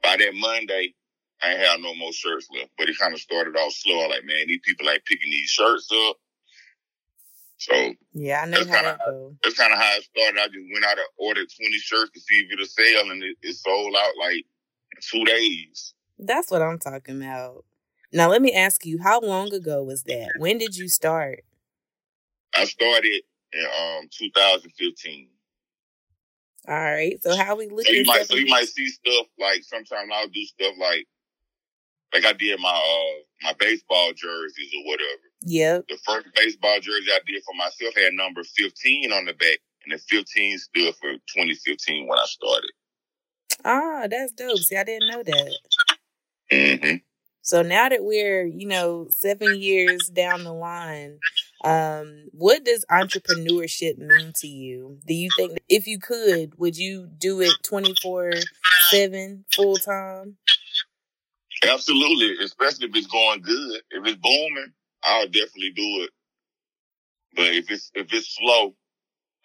By 0.04 0.18
that 0.18 0.34
Monday, 0.34 0.94
I 1.42 1.52
ain't 1.52 1.60
have 1.62 1.80
no 1.80 1.96
more 1.96 2.12
shirts 2.12 2.48
left. 2.54 2.72
But 2.78 2.90
it 2.90 2.98
kind 2.98 3.14
of 3.14 3.22
started 3.22 3.56
off 3.56 3.72
slow. 3.72 4.02
i 4.02 4.08
Like, 4.08 4.26
man, 4.26 4.48
these 4.48 4.60
people 4.66 4.86
like 4.86 5.06
picking 5.06 5.32
these 5.32 5.50
shirts 5.50 5.90
up. 6.10 6.18
So 7.58 7.94
yeah, 8.14 8.42
I 8.42 8.46
know 8.46 8.58
that's 8.58 8.70
how 8.70 8.76
kind 8.76 8.88
that 8.88 9.08
of 9.08 9.36
that's 9.44 9.56
kind 9.56 9.72
of 9.72 9.80
how 9.80 9.96
it 9.96 10.04
started. 10.04 10.40
I 10.40 10.48
just 10.48 10.68
went 10.74 10.84
out 10.84 10.98
and 10.98 11.08
ordered 11.18 11.48
twenty 11.56 11.78
shirts 11.78 12.12
to 12.12 12.20
see 12.20 12.40
if 12.40 12.52
it'll 12.52 12.66
sell, 12.66 13.12
and 13.12 13.24
it, 13.24 13.38
it 13.42 13.56
sold 13.56 13.96
out 13.96 14.14
like 14.20 14.44
in 14.44 15.00
two 15.00 15.24
days. 15.26 15.94
That's 16.18 16.50
what 16.50 16.62
I'm 16.62 16.80
talking 16.80 17.22
about. 17.22 17.64
Now 18.12 18.30
let 18.30 18.42
me 18.42 18.52
ask 18.52 18.86
you, 18.86 19.00
how 19.02 19.22
long 19.22 19.54
ago 19.54 19.84
was 19.84 20.04
that? 20.04 20.32
When 20.40 20.58
did 20.58 20.76
you 20.76 20.90
start? 20.90 21.44
I 22.56 22.66
started 22.66 23.22
in 23.54 23.66
um 23.66 24.10
2015. 24.12 25.30
All 26.68 26.76
right. 26.76 27.22
So 27.24 27.36
how 27.36 27.56
we 27.56 27.68
So 27.68 27.92
you 27.92 28.06
might 28.06 28.28
so 28.28 28.36
you 28.36 28.48
might 28.48 28.68
see 28.68 28.88
stuff 28.88 29.28
like 29.40 29.64
sometimes 29.64 30.10
I'll 30.14 30.28
do 30.28 30.44
stuff 30.46 30.74
like 30.80 31.08
like 32.14 32.26
I 32.26 32.34
did 32.34 32.60
my 32.60 32.70
uh 32.70 33.24
my 33.44 33.54
baseball 33.60 34.12
jerseys 34.14 34.72
or 34.78 34.86
whatever. 34.86 35.22
Yeah. 35.44 35.80
The 35.90 35.98
first 36.06 36.28
baseball 36.36 36.80
jersey 36.80 37.08
I 37.12 37.20
did 37.26 37.44
for 37.44 37.56
myself 37.56 37.96
had 37.96 38.14
number 38.14 38.44
15 38.44 39.12
on 39.12 39.26
the 39.26 39.34
back, 39.34 39.58
and 39.84 39.94
the 39.94 39.98
15 39.98 40.58
stood 40.60 40.96
for 40.96 41.14
2015 41.14 42.08
when 42.08 42.20
I 42.20 42.26
started. 42.26 42.72
Ah, 43.66 44.08
that's 44.10 44.32
dope. 44.34 44.64
See, 44.64 44.76
I 44.76 44.84
didn't 44.84 45.08
know 45.08 45.24
that. 45.24 45.58
hmm 46.52 46.96
So 47.42 47.62
now 47.64 47.90
that 47.90 48.04
we're, 48.04 48.46
you 48.46 48.68
know, 48.68 49.08
seven 49.10 49.56
years 49.56 50.08
down 50.08 50.44
the 50.44 50.54
line, 50.54 51.20
um, 51.64 52.28
what 52.32 52.64
does 52.64 52.86
entrepreneurship 52.92 53.98
mean 53.98 54.34
to 54.38 54.48
you? 54.48 55.00
Do 55.06 55.14
you 55.14 55.30
think 55.36 55.60
if 55.70 55.88
you 55.88 56.00
could, 56.00 56.58
would 56.58 56.78
you 56.78 57.08
do 57.18 57.42
it 57.42 57.52
24 57.64 58.32
7 58.90 59.46
full 59.56 59.76
time? 59.76 60.38
Absolutely, 61.64 62.44
especially 62.44 62.88
if 62.88 62.96
it's 62.96 63.08
going 63.08 63.42
good. 63.42 63.82
If 63.92 64.06
it's 64.08 64.18
booming, 64.18 64.74
I'll 65.04 65.28
definitely 65.28 65.74
do 65.76 66.04
it. 66.04 66.10
But 67.36 67.46
if 67.54 67.70
it's 67.70 67.92
if 67.94 68.12
it's 68.12 68.36
slow, 68.36 68.74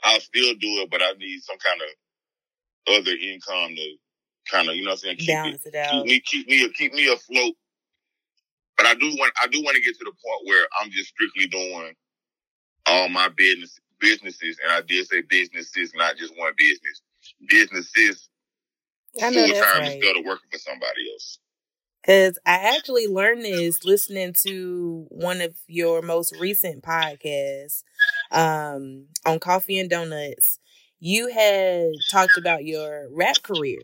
I'll 0.03 0.21
still 0.21 0.55
do 0.55 0.81
it. 0.83 0.91
But 0.91 1.03
I 1.03 1.13
need 1.19 1.41
some 1.43 1.57
kind 1.59 1.83
of 1.83 3.01
other 3.01 3.13
income 3.13 3.75
to 3.77 3.97
kind 4.51 4.69
of 4.69 4.77
you 4.77 4.85
know 4.85 4.91
what 4.91 4.95
I'm 4.95 4.99
saying 4.99 5.17
keep 5.19 5.29
it 5.29 5.33
Balance 5.33 5.67
it 5.67 5.75
keep 5.75 5.93
out. 5.93 6.07
me 6.07 6.21
keep 6.21 6.49
me 6.49 6.69
keep 6.73 6.93
me 6.95 7.13
afloat. 7.13 7.55
But 8.79 8.87
I 8.87 8.95
do 8.95 9.09
want 9.17 9.33
I 9.43 9.47
do 9.49 9.61
want 9.63 9.77
to 9.77 9.83
get 9.83 9.99
to 9.99 10.05
the 10.05 10.13
point 10.13 10.41
where 10.47 10.67
I'm 10.81 10.91
just 10.91 11.11
strictly 11.11 11.47
doing 11.49 11.93
all 12.87 13.09
my 13.09 13.29
business 13.29 13.81
businesses, 14.01 14.59
and 14.63 14.73
I 14.73 14.83
did 14.83 15.07
say 15.07 15.23
businesses, 15.23 15.93
not 15.95 16.17
just 16.17 16.37
one 16.37 16.53
business. 16.57 17.03
Businesses 17.49 18.29
full 19.19 19.33
time 19.33 19.81
right. 19.81 19.93
instead 19.93 20.17
of 20.17 20.25
working 20.25 20.49
for 20.51 20.59
somebody 20.59 21.11
else. 21.13 21.39
Because 22.03 22.39
I 22.47 22.77
actually 22.77 23.09
learned 23.09 23.45
this 23.45 23.85
listening 23.85 24.33
to 24.45 25.07
one 25.09 25.41
of 25.41 25.55
your 25.67 26.03
most 26.03 26.37
recent 26.41 26.85
podcasts 26.85 27.83
um, 28.31 29.07
on 29.25 29.41
Coffee 29.41 29.79
and 29.79 29.91
Donuts. 29.91 30.61
You 31.01 31.29
had 31.29 31.89
talked 32.11 32.39
about 32.39 32.65
your 32.65 33.09
rap 33.13 33.43
career. 33.43 33.81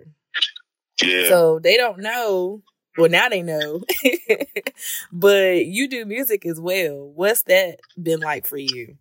Yeah. 1.02 1.28
So 1.28 1.58
they 1.58 1.76
don't 1.76 1.98
know. 1.98 2.62
Well, 2.98 3.10
now 3.10 3.28
they 3.28 3.42
know. 3.42 3.82
but 5.12 5.66
you 5.66 5.88
do 5.88 6.04
music 6.04 6.44
as 6.44 6.60
well. 6.60 7.10
What's 7.14 7.44
that 7.44 7.78
been 8.00 8.20
like 8.20 8.46
for 8.46 8.58
you? 8.58 8.96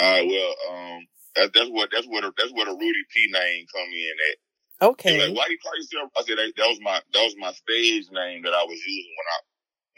Right. 0.00 0.26
Well, 0.26 0.54
um, 0.70 1.06
that, 1.36 1.50
that's 1.54 1.68
what 1.70 1.90
that's 1.92 2.06
what 2.06 2.24
that's 2.36 2.52
what 2.52 2.68
a 2.68 2.72
Rudey 2.72 3.04
P 3.14 3.26
name 3.32 3.66
come 3.74 3.88
in 3.88 4.14
at. 4.30 4.36
Okay. 4.82 5.18
like, 5.18 5.36
why 5.36 5.46
you 5.50 5.58
call 5.58 5.76
yourself? 5.76 6.10
I 6.16 6.22
said 6.22 6.38
that, 6.38 6.52
that 6.56 6.66
was 6.66 6.78
my 6.80 7.00
that 7.12 7.22
was 7.22 7.34
my 7.38 7.52
stage 7.52 8.06
name 8.10 8.42
that 8.42 8.54
I 8.54 8.64
was 8.64 8.80
using 8.86 9.14
when 9.18 9.26
I 9.28 9.40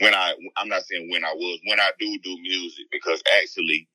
when 0.04 0.14
I 0.14 0.34
I'm 0.56 0.68
not 0.68 0.82
saying 0.82 1.08
when 1.10 1.24
I 1.24 1.32
was 1.34 1.60
when 1.66 1.78
I 1.78 1.90
do 2.00 2.18
do 2.18 2.36
music 2.40 2.86
because 2.90 3.22
actually 3.40 3.88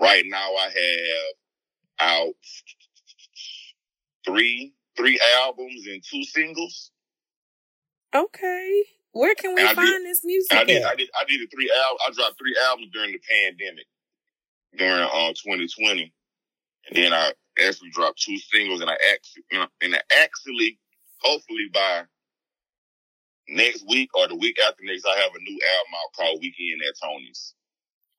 right 0.00 0.24
now 0.26 0.54
I 0.54 0.64
have 0.64 2.08
out 2.08 2.34
three 4.24 4.74
three 4.96 5.20
albums 5.42 5.86
and 5.88 6.02
two 6.08 6.22
singles. 6.22 6.91
Okay. 8.14 8.84
Where 9.12 9.34
can 9.34 9.54
we 9.54 9.60
And 9.60 9.68
I 9.70 9.74
did- 9.74 9.76
find 9.90 10.06
this 10.06 10.20
music 10.24 10.52
I 10.56 10.64
did? 10.64 10.82
I 10.82 10.94
did 10.94 11.10
I 11.18 11.24
did 11.24 11.40
a 11.40 11.46
three 11.48 11.70
al 11.70 11.96
I 12.06 12.10
dropped 12.12 12.38
three 12.38 12.56
albums 12.68 12.90
during 12.92 13.12
the 13.12 13.20
pandemic 13.28 13.86
during 14.76 15.02
uh 15.02 15.32
2020, 15.34 16.12
and 16.88 16.96
then 16.96 17.12
I 17.12 17.32
actually 17.60 17.90
dropped 17.90 18.22
two 18.22 18.38
singles, 18.38 18.80
and 18.80 18.88
I 18.90 18.94
actually 19.12 19.44
you 19.50 19.58
know, 19.58 19.66
and 19.82 19.94
I 19.94 20.00
actually 20.22 20.78
hopefully 21.20 21.68
by 21.72 22.04
next 23.48 23.84
week 23.88 24.08
or 24.16 24.28
the 24.28 24.36
week 24.36 24.56
after 24.66 24.82
next, 24.82 25.04
I 25.04 25.16
have 25.18 25.30
a 25.34 25.38
new 25.42 25.58
album 25.78 25.92
out 25.94 26.12
called 26.16 26.38
Weekend 26.40 26.80
at 26.88 26.94
Tony's. 27.02 27.54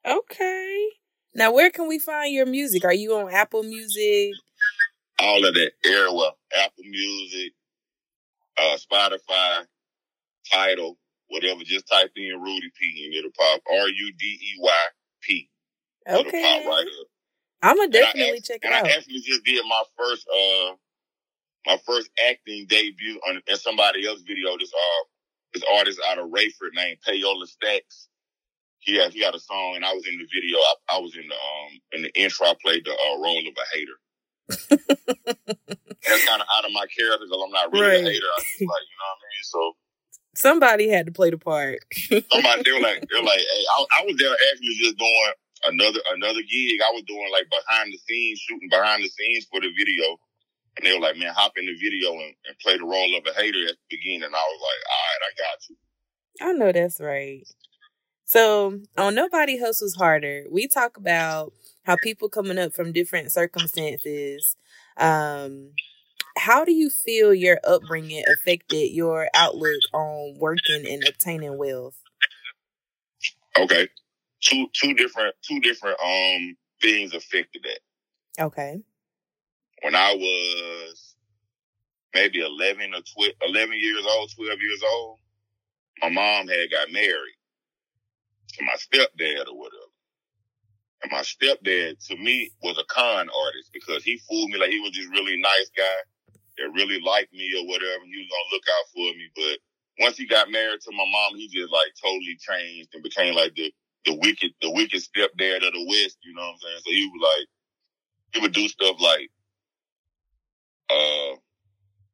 Okay. 0.05 0.89
Now, 1.33 1.51
where 1.51 1.71
can 1.71 1.87
we 1.87 1.97
find 1.97 2.31
your 2.33 2.45
music? 2.45 2.85
Are 2.85 2.93
you 2.93 3.15
on 3.15 3.33
Apple 3.33 3.63
Music? 3.63 4.33
All 5.19 5.43
of 5.45 5.53
that 5.55 5.71
everywhere, 5.85 6.31
Apple 6.55 6.83
Music, 6.83 7.53
uh, 8.57 8.77
Spotify, 8.77 9.65
Tidal, 10.51 10.97
whatever. 11.29 11.63
Just 11.63 11.87
type 11.91 12.11
in 12.15 12.39
Rudey 12.39 12.71
P 12.79 13.05
and 13.05 13.13
it'll 13.15 13.31
pop. 13.37 13.61
R 13.71 13.87
U 13.87 14.13
D 14.19 14.25
E 14.25 14.55
Y 14.59 14.73
P. 15.21 15.49
It'll 16.07 16.21
Okay. 16.21 16.41
pop 16.41 16.65
right 16.65 16.87
up. 16.87 17.07
I'm 17.61 17.77
gonna 17.77 17.89
definitely 17.91 18.37
act- 18.37 18.45
check 18.45 18.59
it 18.61 18.65
and 18.65 18.73
out. 18.73 18.87
I 18.87 18.91
actually 18.91 19.21
just 19.21 19.43
did 19.45 19.63
my 19.67 19.83
first 19.97 20.27
uh 20.29 20.73
my 21.65 21.77
first 21.85 22.09
acting 22.29 22.65
debut 22.67 23.19
on 23.27 23.41
in 23.47 23.57
somebody 23.57 24.05
else's 24.07 24.23
video. 24.27 24.57
This 24.57 24.73
uh 24.73 25.03
this 25.53 25.63
artist 25.77 25.99
out 26.09 26.19
of 26.19 26.29
Raeford 26.29 26.73
named 26.75 26.97
Payola 27.07 27.45
Stacks. 27.47 28.09
He 28.79 28.95
had 28.97 29.13
he 29.13 29.21
got 29.21 29.35
a 29.35 29.39
song 29.39 29.75
and 29.77 29.85
I 29.85 29.93
was 29.93 30.05
in 30.07 30.17
the 30.17 30.25
video. 30.33 30.57
I, 30.57 30.97
I 30.97 30.99
was 30.99 31.15
in 31.15 31.27
the 31.27 31.35
um 31.35 31.79
in 31.93 32.01
the 32.03 32.11
intro. 32.21 32.47
I 32.47 32.55
played 32.61 32.83
the 32.85 32.91
uh, 32.91 33.17
role 33.21 33.39
of 33.39 33.55
a 33.55 33.77
hater. 33.77 33.97
That's 36.07 36.25
kind 36.27 36.41
of 36.41 36.47
out 36.53 36.65
of 36.65 36.71
my 36.73 36.85
character 36.91 37.25
because 37.25 37.41
I'm 37.43 37.51
not 37.51 37.71
really 37.71 37.87
Right. 37.87 38.01
a 38.05 38.11
hater. 38.11 38.27
I 38.37 38.39
just 38.43 38.59
like 38.67 38.83
you 38.83 38.97
know 38.99 39.07
what 39.07 39.23
I 39.23 39.29
mean. 39.31 39.43
So 39.43 39.61
Somebody 40.35 40.89
had 40.89 41.05
to 41.05 41.11
play 41.11 41.29
the 41.29 41.37
part. 41.37 41.79
somebody 41.93 42.63
they 42.65 42.71
were 42.71 42.81
like 42.81 43.01
they 43.01 43.19
were 43.19 43.25
like 43.25 43.39
hey, 43.39 43.63
I, 43.77 43.85
I 44.01 44.05
was 44.05 44.15
there 44.17 44.33
actually 44.33 44.75
just 44.81 44.97
doing 44.97 45.33
another 45.65 45.99
another 46.13 46.41
gig. 46.41 46.81
I 46.81 46.91
was 46.91 47.03
doing 47.07 47.29
like 47.31 47.49
behind 47.49 47.93
the 47.93 47.99
scenes 48.07 48.39
shooting 48.39 48.69
behind 48.69 49.03
the 49.03 49.09
scenes 49.09 49.45
for 49.51 49.61
the 49.61 49.69
video. 49.77 50.17
And 50.75 50.85
they 50.87 50.93
were 50.93 51.05
like, 51.05 51.17
man, 51.17 51.33
hop 51.35 51.53
in 51.55 51.67
the 51.67 51.75
video 51.75 52.13
and, 52.13 52.33
and 52.47 52.57
play 52.59 52.77
the 52.77 52.83
role 52.83 53.15
of 53.15 53.23
a 53.27 53.33
hater 53.39 53.61
at 53.69 53.77
the 53.77 53.89
beginning. 53.91 54.23
And 54.23 54.35
I 54.35 54.41
was 54.41 54.61
like, 54.61 54.81
all 54.89 55.05
right, 55.05 55.21
I 55.29 55.31
got 55.37 55.69
you. 55.69 55.75
I 56.41 56.53
know 56.53 56.71
that's 56.71 56.99
right. 56.99 57.43
So 58.25 58.79
on 58.97 59.13
Nobody 59.13 59.59
Hustles 59.59 59.95
Harder, 59.95 60.45
we 60.49 60.67
talk 60.67 60.97
about 60.97 61.53
how 61.83 61.95
people 61.97 62.29
coming 62.29 62.57
up 62.57 62.73
from 62.73 62.91
different 62.91 63.31
circumstances. 63.31 64.55
Um, 64.97 65.73
how 66.43 66.65
do 66.65 66.73
you 66.73 66.89
feel 66.89 67.33
your 67.33 67.57
upbringing 67.63 68.21
affected 68.27 68.91
your 68.91 69.29
outlook 69.33 69.79
on 69.93 70.35
working 70.37 70.85
and 70.85 71.01
obtaining 71.07 71.57
wealth? 71.57 71.95
Okay. 73.57 73.87
Two 74.41 74.67
two 74.73 74.93
different 74.93 75.35
two 75.47 75.61
different 75.61 75.97
um 76.03 76.57
things 76.81 77.13
affected 77.13 77.63
that. 77.63 78.43
Okay. 78.43 78.81
When 79.83 79.95
I 79.95 80.15
was 80.15 81.15
maybe 82.13 82.41
eleven 82.41 82.93
or 82.93 83.01
12, 83.15 83.31
11 83.47 83.79
years 83.79 84.05
old, 84.05 84.31
twelve 84.35 84.59
years 84.59 84.83
old, 84.83 85.19
my 86.01 86.09
mom 86.09 86.49
had 86.49 86.71
got 86.71 86.91
married 86.91 87.37
to 88.49 88.65
my 88.65 88.75
stepdad 88.75 89.47
or 89.47 89.57
whatever. 89.57 89.91
And 91.03 91.11
my 91.11 91.21
stepdad 91.21 92.05
to 92.07 92.17
me 92.17 92.51
was 92.61 92.77
a 92.77 92.83
con 92.93 93.29
artist 93.29 93.69
because 93.71 94.03
he 94.03 94.19
fooled 94.27 94.49
me 94.49 94.59
like 94.59 94.71
he 94.71 94.81
was 94.81 94.91
this 94.91 95.07
really 95.07 95.39
nice 95.39 95.71
guy 95.77 96.01
that 96.57 96.73
really 96.75 96.99
liked 97.01 97.33
me 97.33 97.49
or 97.57 97.67
whatever. 97.67 98.03
and 98.03 98.11
He 98.13 98.19
was 98.21 98.31
gonna 98.31 98.53
look 98.53 98.65
out 98.67 98.85
for 98.93 99.07
me. 99.17 99.25
But 99.35 99.57
once 100.05 100.17
he 100.17 100.25
got 100.27 100.51
married 100.51 100.81
to 100.81 100.91
my 100.91 101.05
mom, 101.05 101.35
he 101.37 101.47
just 101.49 101.71
like 101.73 101.91
totally 102.01 102.37
changed 102.39 102.89
and 102.93 103.03
became 103.03 103.35
like 103.35 103.55
the 103.55 103.73
the 104.05 104.15
wicked 104.21 104.51
the 104.61 104.71
wicked 104.71 105.01
stepdad 105.01 105.65
of 105.65 105.73
the 105.73 105.85
West, 105.87 106.17
you 106.23 106.33
know 106.33 106.43
what 106.43 106.53
I'm 106.53 106.59
saying? 106.59 106.81
So 106.85 106.91
he 106.91 107.09
was 107.13 107.21
like 107.23 107.47
he 108.33 108.41
would 108.41 108.53
do 108.53 108.67
stuff 108.67 108.97
like 109.01 109.29
uh 110.89 111.35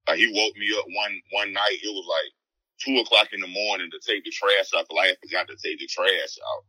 like 0.08 0.20
he 0.20 0.28
woke 0.34 0.56
me 0.58 0.68
up 0.78 0.86
one 0.96 1.16
one 1.32 1.54
night, 1.54 1.80
it 1.84 1.94
was 1.94 2.08
like 2.08 2.32
two 2.80 2.98
o'clock 3.00 3.30
in 3.34 3.42
the 3.42 3.48
morning 3.52 3.90
to 3.92 4.00
take 4.06 4.24
the 4.24 4.32
trash 4.32 4.72
out 4.76 4.88
because 4.88 5.00
I 5.04 5.08
had 5.08 5.20
forgot 5.24 5.48
to 5.50 5.58
take 5.60 5.80
the 5.80 5.88
trash 5.88 6.36
out. 6.40 6.64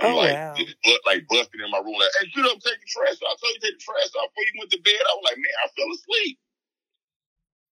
I'm 0.00 0.14
Oh, 0.14 0.18
like, 0.18 0.34
wow. 0.34 0.54
just 0.58 0.76
like 1.06 1.26
busted 1.28 1.60
in 1.62 1.70
my 1.70 1.78
room, 1.78 1.94
like, 1.94 2.10
hey, 2.20 2.26
get 2.34 2.46
up, 2.46 2.58
take 2.58 2.80
the 2.80 2.90
trash 2.90 3.18
out. 3.22 3.32
I 3.32 3.36
told 3.38 3.54
you 3.54 3.60
to 3.60 3.66
take 3.70 3.78
the 3.78 3.84
trash 3.86 4.10
out 4.18 4.28
before 4.34 4.46
you 4.50 4.54
went 4.58 4.70
to 4.74 4.80
bed. 4.82 4.98
I 4.98 5.12
was 5.14 5.26
like, 5.30 5.38
man, 5.38 5.58
I 5.62 5.66
fell 5.78 5.90
asleep. 5.94 6.38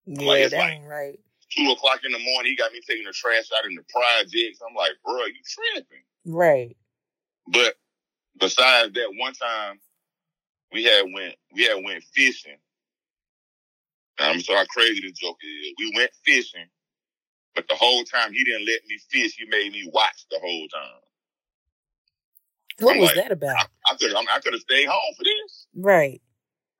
Yeah, 0.06 0.22
Like, 0.26 0.40
it's 0.42 0.54
like- 0.54 0.80
right. 0.84 1.18
Two 1.56 1.68
o'clock 1.72 2.00
in 2.04 2.12
the 2.12 2.18
morning, 2.20 2.52
he 2.52 2.56
got 2.56 2.72
me 2.72 2.80
taking 2.88 3.04
the 3.04 3.12
trash 3.12 3.50
out 3.58 3.64
in 3.68 3.74
the 3.74 3.82
projects. 3.92 4.60
I'm 4.66 4.72
like, 4.76 4.92
bro, 5.04 5.24
you 5.26 5.34
tripping. 5.44 6.04
Right. 6.24 6.76
But 7.48 7.74
besides 8.38 8.92
that, 8.94 9.12
one 9.16 9.32
time 9.32 9.80
we 10.72 10.84
had 10.84 11.06
went 11.12 11.34
we 11.52 11.64
had 11.64 11.82
went 11.84 12.04
fishing, 12.14 12.56
I'm 14.20 14.40
so 14.40 14.54
how 14.54 14.64
crazy 14.66 15.00
this 15.00 15.18
joke 15.18 15.38
is. 15.42 15.72
We 15.78 15.92
went 15.96 16.12
fishing, 16.24 16.68
but 17.56 17.66
the 17.68 17.74
whole 17.74 18.04
time 18.04 18.32
he 18.32 18.44
didn't 18.44 18.66
let 18.66 18.84
me 18.86 18.98
fish. 19.10 19.34
He 19.36 19.46
made 19.46 19.72
me 19.72 19.90
watch 19.92 20.26
the 20.30 20.38
whole 20.40 20.68
time. 20.68 21.00
What 22.78 22.94
I'm 22.94 23.00
was 23.00 23.08
like, 23.08 23.16
that 23.16 23.32
about? 23.32 23.56
I, 23.56 23.64
I 23.92 23.96
could 23.96 24.14
I 24.14 24.38
could 24.38 24.52
have 24.52 24.62
stayed 24.62 24.86
home 24.86 25.14
for 25.16 25.24
this. 25.24 25.66
Right. 25.74 26.22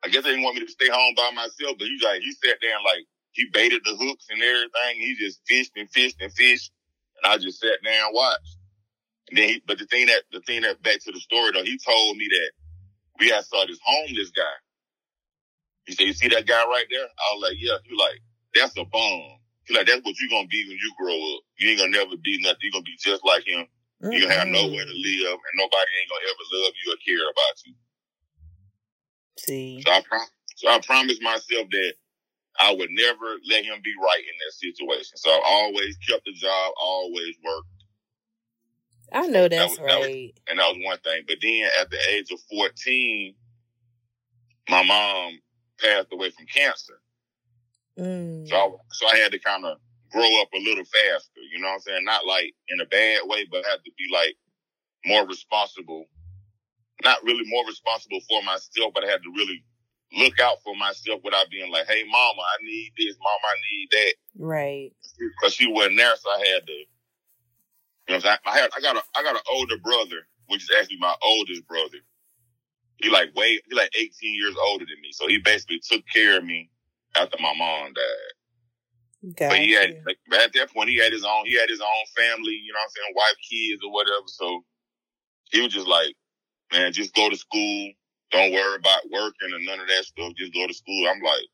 I 0.02 0.08
guess 0.08 0.24
they 0.24 0.30
didn't 0.30 0.44
want 0.44 0.56
me 0.56 0.64
to 0.64 0.72
stay 0.72 0.88
home 0.88 1.14
by 1.16 1.30
myself, 1.34 1.76
but 1.78 1.86
he 1.86 1.98
like 2.02 2.20
he 2.22 2.32
sat 2.32 2.56
there 2.60 2.74
and 2.74 2.84
like 2.84 3.04
he 3.32 3.46
baited 3.52 3.82
the 3.84 3.96
hooks 3.96 4.26
and 4.30 4.42
everything. 4.42 5.00
He 5.00 5.16
just 5.18 5.40
fished 5.46 5.72
and 5.76 5.90
fished 5.90 6.16
and 6.20 6.32
fished, 6.32 6.72
and 7.22 7.32
I 7.32 7.36
just 7.36 7.60
sat 7.60 7.78
there 7.82 8.04
and 8.06 8.14
watched. 8.14 8.56
And 9.28 9.38
then, 9.38 9.48
he, 9.48 9.62
but 9.66 9.78
the 9.78 9.86
thing 9.86 10.06
that 10.06 10.22
the 10.32 10.40
thing 10.40 10.62
that 10.62 10.82
back 10.82 11.00
to 11.04 11.12
the 11.12 11.20
story 11.20 11.52
though, 11.52 11.64
he 11.64 11.78
told 11.78 12.16
me 12.16 12.28
that 12.28 12.50
we 13.20 13.28
had 13.28 13.44
saw 13.44 13.64
this 13.66 13.78
homeless 13.84 14.30
guy. 14.30 14.56
He 15.84 15.92
said, 15.92 16.06
"You 16.06 16.14
see 16.14 16.28
that 16.28 16.46
guy 16.46 16.64
right 16.64 16.86
there?" 16.90 17.04
I 17.04 17.34
was 17.34 17.42
like, 17.42 17.58
"Yeah." 17.60 17.76
He 17.84 17.92
was 17.94 18.00
like, 18.00 18.20
"That's 18.54 18.76
a 18.78 18.84
bum." 18.84 19.38
He 19.68 19.74
like, 19.76 19.86
"That's 19.86 20.02
what 20.02 20.18
you're 20.18 20.30
gonna 20.30 20.48
be 20.48 20.64
when 20.66 20.78
you 20.78 20.92
grow 20.98 21.14
up. 21.36 21.42
You 21.58 21.70
ain't 21.70 21.78
gonna 21.78 21.92
never 21.92 22.16
be 22.16 22.38
nothing. 22.40 22.58
You're 22.62 22.72
gonna 22.72 22.88
be 22.88 22.96
just 22.98 23.24
like 23.24 23.46
him. 23.46 23.68
You 24.00 24.22
gonna 24.22 24.34
have 24.34 24.48
nowhere 24.48 24.84
to 24.84 24.96
live, 24.96 25.36
and 25.36 25.54
nobody 25.60 25.90
ain't 26.00 26.08
gonna 26.08 26.24
ever 26.24 26.44
love 26.56 26.72
you 26.82 26.92
or 26.92 26.96
care 27.04 27.28
about 27.28 27.56
you." 27.66 27.74
See. 29.50 29.82
So 29.84 29.92
I, 29.92 30.02
prom- 30.08 30.28
so 30.56 30.68
I 30.68 30.80
promised 30.80 31.22
myself 31.22 31.66
that 31.70 31.92
I 32.60 32.72
would 32.74 32.90
never 32.90 33.36
let 33.48 33.64
him 33.64 33.80
be 33.82 33.92
right 34.00 34.20
in 34.22 34.34
that 34.38 34.52
situation. 34.52 35.16
So 35.16 35.30
I 35.30 35.40
always 35.44 35.96
kept 36.08 36.24
the 36.24 36.32
job, 36.32 36.72
always 36.80 37.34
worked, 37.44 37.66
I 39.12 39.26
know 39.26 39.48
that's 39.48 39.70
was- 39.70 39.78
that 39.78 39.98
was- 39.98 40.06
right. 40.08 40.32
and 40.48 40.58
that 40.58 40.68
was 40.74 40.78
one 40.84 40.98
thing. 40.98 41.24
But 41.26 41.38
then 41.42 41.68
at 41.80 41.90
the 41.90 41.98
age 42.10 42.30
of 42.30 42.40
14, 42.50 43.34
my 44.68 44.82
mom 44.84 45.40
passed 45.80 46.08
away 46.12 46.30
from 46.30 46.46
cancer. 46.46 47.00
Mm. 47.98 48.48
So 48.48 48.56
I, 48.56 48.68
so 48.92 49.06
I 49.08 49.16
had 49.16 49.32
to 49.32 49.38
kind 49.40 49.64
of 49.64 49.78
grow 50.12 50.40
up 50.40 50.48
a 50.54 50.58
little 50.58 50.84
faster, 50.84 51.40
you 51.52 51.60
know 51.60 51.68
what 51.68 51.74
I'm 51.74 51.80
saying? 51.80 52.04
Not 52.04 52.26
like 52.26 52.54
in 52.68 52.80
a 52.80 52.86
bad 52.86 53.20
way, 53.24 53.46
but 53.50 53.64
had 53.64 53.82
to 53.84 53.90
be 53.98 54.04
like 54.12 54.36
more 55.06 55.26
responsible. 55.26 56.04
Not 57.04 57.22
really 57.24 57.44
more 57.46 57.66
responsible 57.66 58.20
for 58.28 58.42
myself, 58.42 58.92
but 58.94 59.04
I 59.04 59.08
had 59.08 59.22
to 59.22 59.32
really 59.34 59.64
look 60.12 60.40
out 60.40 60.58
for 60.64 60.74
myself 60.76 61.20
without 61.24 61.50
being 61.50 61.70
like, 61.70 61.86
hey, 61.86 62.02
mama, 62.04 62.42
I 62.42 62.64
need 62.64 62.92
this. 62.98 63.16
Mama, 63.20 63.46
I 63.46 63.56
need 63.70 63.88
that. 63.90 64.14
Right. 64.36 64.92
Because 65.18 65.54
she 65.54 65.70
wasn't 65.70 65.98
there, 65.98 66.16
so 66.16 66.30
I 66.30 66.38
had 66.38 66.66
to, 66.66 66.72
you 66.72 66.86
know 68.08 68.14
what 68.14 68.14
I'm 68.16 68.20
saying? 68.20 68.38
I, 68.46 68.58
had, 68.58 68.70
I, 68.76 68.80
got 68.80 68.96
a, 68.96 69.02
I 69.16 69.22
got 69.22 69.36
an 69.36 69.42
older 69.50 69.78
brother, 69.78 70.26
which 70.48 70.62
is 70.62 70.70
actually 70.78 70.98
my 70.98 71.14
oldest 71.22 71.66
brother. 71.66 71.98
He 72.96 73.08
like 73.08 73.34
way, 73.34 73.60
he 73.68 73.74
like 73.74 73.90
18 73.96 74.10
years 74.34 74.56
older 74.60 74.84
than 74.84 75.00
me. 75.00 75.10
So 75.12 75.26
he 75.26 75.38
basically 75.38 75.80
took 75.82 76.02
care 76.12 76.38
of 76.38 76.44
me 76.44 76.70
after 77.16 77.36
my 77.40 77.54
mom 77.56 77.92
died. 77.94 79.36
Got 79.36 79.50
But 79.50 79.58
he 79.58 79.72
had, 79.72 80.02
like, 80.06 80.18
at 80.32 80.52
that 80.54 80.72
point, 80.72 80.88
he 80.88 80.96
had 80.96 81.12
his 81.12 81.24
own, 81.24 81.44
he 81.46 81.54
had 81.54 81.68
his 81.68 81.80
own 81.80 82.04
family, 82.16 82.52
you 82.52 82.72
know 82.72 82.78
what 82.78 82.84
I'm 82.84 82.90
saying, 82.90 83.14
wife, 83.14 83.36
kids 83.48 83.82
or 83.84 83.92
whatever. 83.92 84.26
So 84.26 84.64
he 85.50 85.60
was 85.60 85.72
just 85.72 85.86
like, 85.86 86.14
man, 86.72 86.92
just 86.92 87.14
go 87.14 87.28
to 87.28 87.36
school. 87.36 87.90
Don't 88.30 88.52
worry 88.52 88.76
about 88.76 89.00
working 89.12 89.52
or 89.52 89.58
none 89.60 89.80
of 89.80 89.88
that 89.88 90.04
stuff. 90.04 90.32
Just 90.36 90.54
go 90.54 90.66
to 90.66 90.74
school. 90.74 91.08
I'm 91.08 91.20
like, 91.20 91.46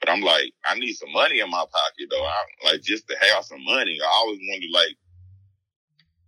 but 0.00 0.10
I'm 0.10 0.20
like, 0.20 0.52
I 0.64 0.78
need 0.78 0.94
some 0.94 1.12
money 1.12 1.40
in 1.40 1.50
my 1.50 1.64
pocket 1.70 2.08
though. 2.10 2.24
I 2.24 2.36
like 2.64 2.82
just 2.82 3.08
to 3.08 3.16
have 3.20 3.44
some 3.44 3.64
money. 3.64 3.98
I 4.02 4.06
always 4.06 4.38
wanted 4.40 4.70
like, 4.72 4.96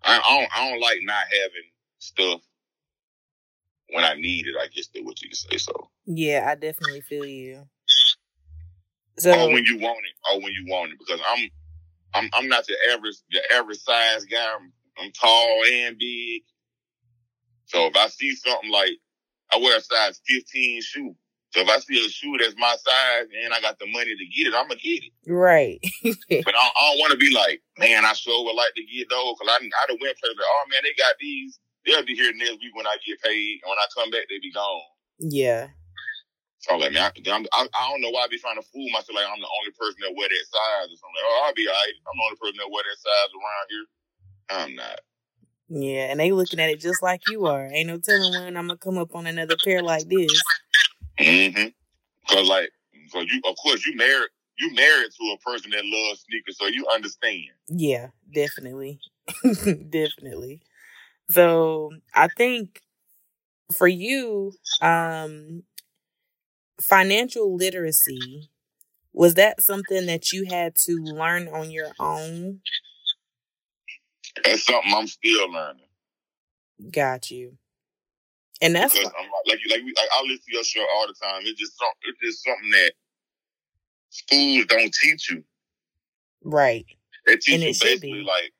I, 0.03 0.19
I 0.19 0.39
don't, 0.41 0.51
I 0.57 0.71
don't 0.71 0.81
like 0.81 0.99
not 1.03 1.25
having 1.31 1.71
stuff 1.99 2.41
when 3.93 4.05
I 4.05 4.15
need 4.15 4.47
it. 4.47 4.55
I 4.61 4.67
guess 4.69 4.89
that's 4.93 5.05
what 5.05 5.21
you 5.23 5.29
can 5.29 5.37
say. 5.37 5.57
So, 5.59 5.91
Yeah, 6.07 6.47
I 6.49 6.55
definitely 6.55 7.01
feel 7.03 7.27
you. 7.27 7.69
So 9.19 9.33
or 9.33 9.53
when 9.53 9.65
you 9.65 9.79
want 9.79 9.99
it, 9.99 10.33
or 10.33 10.43
when 10.43 10.53
you 10.53 10.65
want 10.69 10.93
it, 10.93 10.99
because 10.99 11.21
I'm, 11.27 11.51
I'm, 12.15 12.31
I'm 12.33 12.49
not 12.49 12.67
the 12.67 12.75
average, 12.93 13.17
the 13.31 13.41
average 13.55 13.79
size 13.79 14.25
guy. 14.25 14.55
I'm, 14.59 14.73
I'm 14.99 15.13
tall 15.13 15.63
and 15.71 15.99
big. 15.99 16.43
So 17.71 17.87
if 17.87 17.95
I 17.97 18.09
see 18.09 18.35
something 18.35 18.71
like, 18.71 18.99
I 19.55 19.59
wear 19.59 19.79
a 19.79 19.81
size 19.81 20.21
15 20.27 20.83
shoe. 20.83 21.15
So 21.55 21.61
if 21.63 21.69
I 21.69 21.79
see 21.79 22.05
a 22.05 22.09
shoe 22.09 22.37
that's 22.39 22.55
my 22.59 22.75
size 22.79 23.27
and 23.45 23.55
I 23.55 23.61
got 23.61 23.79
the 23.79 23.87
money 23.87 24.11
to 24.15 24.27
get 24.27 24.47
it, 24.51 24.55
I'm 24.55 24.67
gonna 24.67 24.79
get 24.83 25.03
it. 25.07 25.13
right. 25.27 25.79
But 26.45 26.55
I, 26.55 26.63
I 26.67 26.83
don't 26.91 26.99
want 26.99 27.13
to 27.13 27.19
be 27.19 27.31
like, 27.35 27.63
man, 27.79 28.05
I 28.05 28.13
sure 28.15 28.45
would 28.45 28.55
like 28.59 28.75
to 28.75 28.83
get 28.87 29.11
those 29.11 29.35
because 29.39 29.55
I, 29.55 29.63
I 29.63 29.83
done 29.87 29.99
went 30.03 30.19
places 30.19 30.39
like, 30.39 30.47
oh 30.51 30.65
man, 30.71 30.83
they 30.83 30.95
got 30.99 31.15
these. 31.21 31.59
They'll 31.87 32.05
be 32.07 32.15
here 32.15 32.33
next 32.35 32.59
week 32.63 32.75
when 32.75 32.87
I 32.87 32.97
get 33.07 33.23
paid. 33.23 33.61
And 33.63 33.71
when 33.71 33.79
I 33.79 33.87
come 33.95 34.11
back, 34.11 34.27
they 34.31 34.39
be 34.43 34.51
gone. 34.53 34.83
yeah. 35.19 35.69
So 36.61 36.75
I'm 36.75 36.81
like, 36.81 36.93
man, 36.93 37.09
I, 37.09 37.13
I'm, 37.33 37.47
I, 37.57 37.67
I 37.73 37.83
don't 37.91 38.03
know 38.05 38.11
why 38.13 38.25
I 38.25 38.29
be 38.29 38.37
trying 38.39 38.61
to 38.61 38.69
fool 38.69 38.85
myself 38.93 39.17
like 39.17 39.25
I'm 39.25 39.41
the 39.41 39.49
only 39.49 39.73
person 39.81 39.97
that 40.05 40.13
wear 40.13 40.29
that 40.29 40.47
size 40.51 40.93
or 40.93 40.99
something. 41.01 41.17
Like, 41.17 41.29
oh, 41.29 41.43
I'll 41.49 41.57
be 41.57 41.65
all 41.65 41.73
right. 41.73 41.97
I'm 42.05 42.17
the 42.19 42.27
only 42.29 42.41
person 42.41 42.59
that 42.61 42.69
wear 42.73 42.85
that 42.85 43.01
size 43.01 43.33
around 43.33 43.67
here. 43.73 43.87
I'm 44.53 44.73
not. 44.77 45.01
Yeah, 45.71 46.11
and 46.11 46.19
they 46.19 46.33
looking 46.33 46.59
at 46.59 46.69
it 46.69 46.81
just 46.81 47.01
like 47.01 47.23
you 47.29 47.47
are. 47.47 47.69
Ain't 47.73 47.87
no 47.87 47.99
telling 47.99 48.33
when 48.45 48.57
I'm 48.57 48.67
gonna 48.67 48.77
come 48.77 48.99
up 48.99 49.15
on 49.15 49.27
another 49.27 49.57
pair 49.65 49.83
like 49.83 50.09
this. 50.09 50.43
Mm-hmm. 51.19 51.69
Cause 52.29 52.49
like, 52.49 52.71
cause 53.13 53.27
you, 53.33 53.41
of 53.49 53.57
course, 53.57 53.87
you 53.87 53.95
married, 53.95 54.31
you 54.59 54.75
married 54.75 55.11
to 55.13 55.37
a 55.37 55.39
person 55.39 55.71
that 55.71 55.85
loves 55.85 56.25
sneakers, 56.29 56.59
so 56.59 56.67
you 56.67 56.87
understand. 56.93 57.45
Yeah, 57.69 58.09
definitely. 58.35 58.99
definitely. 59.89 60.61
So 61.31 61.93
I 62.15 62.27
think 62.37 62.81
for 63.77 63.87
you, 63.87 64.53
um 64.83 65.63
financial 66.81 67.55
literacy, 67.55 68.51
was 69.13 69.35
that 69.35 69.63
something 69.63 70.07
that 70.07 70.33
you 70.33 70.47
had 70.47 70.75
to 70.87 70.97
learn 70.97 71.47
on 71.47 71.71
your 71.71 71.93
own? 72.01 72.61
That's 74.45 74.65
something 74.65 74.93
I'm 74.95 75.07
still 75.07 75.51
learning. 75.51 75.83
Got 76.93 77.31
you. 77.31 77.57
And 78.63 78.75
that's 78.75 78.95
because 78.95 79.13
I'm 79.19 79.25
like, 79.47 79.47
like, 79.47 79.59
like, 79.71 79.85
we- 79.85 79.95
like 79.97 80.09
I 80.17 80.23
listen 80.23 80.45
to 80.49 80.53
your 80.55 80.65
show 80.65 80.87
all 80.95 81.07
the 81.07 81.15
time. 81.15 81.43
It's 81.45 81.59
just, 81.59 81.73
it's 82.03 82.19
just 82.21 82.45
something 82.45 82.71
that 82.71 82.93
schools 84.11 84.67
don't 84.67 84.95
teach 84.95 85.31
you. 85.31 85.45
right. 86.43 86.87
They 87.27 87.37
teach 87.37 87.61
you 87.61 87.67
basically 87.67 88.23
like 88.23 88.53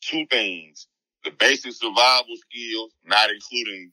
two 0.00 0.24
things: 0.30 0.86
the 1.24 1.30
basic 1.32 1.72
survival 1.72 2.36
skills, 2.36 2.92
not 3.04 3.30
including 3.30 3.92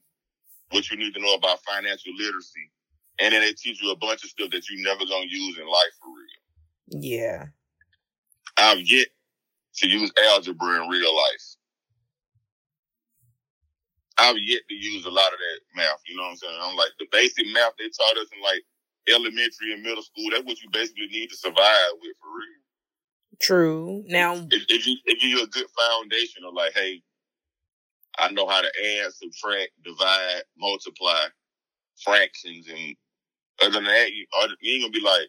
what 0.69 0.89
you 0.89 0.97
need 0.97 1.13
to 1.13 1.21
know 1.21 1.33
about 1.33 1.59
financial 1.63 2.13
literacy, 2.15 2.71
and 3.19 3.33
then 3.33 3.41
they 3.41 3.53
teach 3.53 3.81
you 3.81 3.91
a 3.91 3.95
bunch 3.97 4.23
of 4.23 4.29
stuff 4.29 4.51
that 4.51 4.69
you 4.69 4.83
never 4.83 5.05
gonna 5.05 5.25
use 5.27 5.57
in 5.57 5.65
life 5.67 5.93
for 6.01 6.09
real. 6.09 7.01
Yeah. 7.03 7.45
I've 8.57 8.81
yet 8.81 9.07
to 9.81 9.89
use 9.89 10.11
algebra 10.29 10.83
in 10.83 10.89
real 10.89 11.15
life. 11.15 11.55
I've 14.17 14.37
yet 14.37 14.61
to 14.69 14.75
use 14.75 15.05
a 15.05 15.09
lot 15.09 15.33
of 15.33 15.39
that 15.39 15.59
math. 15.75 16.01
You 16.07 16.15
know 16.15 16.23
what 16.23 16.29
I'm 16.29 16.37
saying? 16.37 16.59
I'm 16.61 16.75
like 16.75 16.91
the 16.99 17.07
basic 17.11 17.45
math 17.53 17.73
they 17.77 17.89
taught 17.89 18.17
us 18.17 18.27
in 18.35 18.41
like 18.43 18.61
elementary 19.09 19.73
and 19.73 19.81
middle 19.81 20.03
school. 20.03 20.29
That's 20.31 20.45
what 20.45 20.61
you 20.61 20.69
basically 20.71 21.07
need 21.07 21.29
to 21.29 21.37
survive 21.37 21.93
with 22.01 22.15
for 22.21 22.29
real. 22.29 22.61
True. 23.39 24.03
Now 24.07 24.35
It, 24.35 24.69
it, 24.69 24.99
it 25.05 25.19
gives 25.19 25.23
you 25.23 25.43
a 25.43 25.47
good 25.47 25.65
foundation 25.73 26.43
of 26.45 26.53
like, 26.53 26.73
hey, 26.75 27.01
I 28.19 28.31
know 28.31 28.47
how 28.47 28.61
to 28.61 28.67
add, 28.67 29.13
subtract, 29.13 29.71
divide, 29.83 30.43
multiply, 30.57 31.25
fractions, 32.03 32.67
and 32.69 32.95
other 33.61 33.71
than 33.71 33.85
that, 33.85 34.11
you, 34.11 34.25
you 34.59 34.73
ain't 34.73 34.83
gonna 34.83 34.91
be 34.91 35.05
like, 35.05 35.27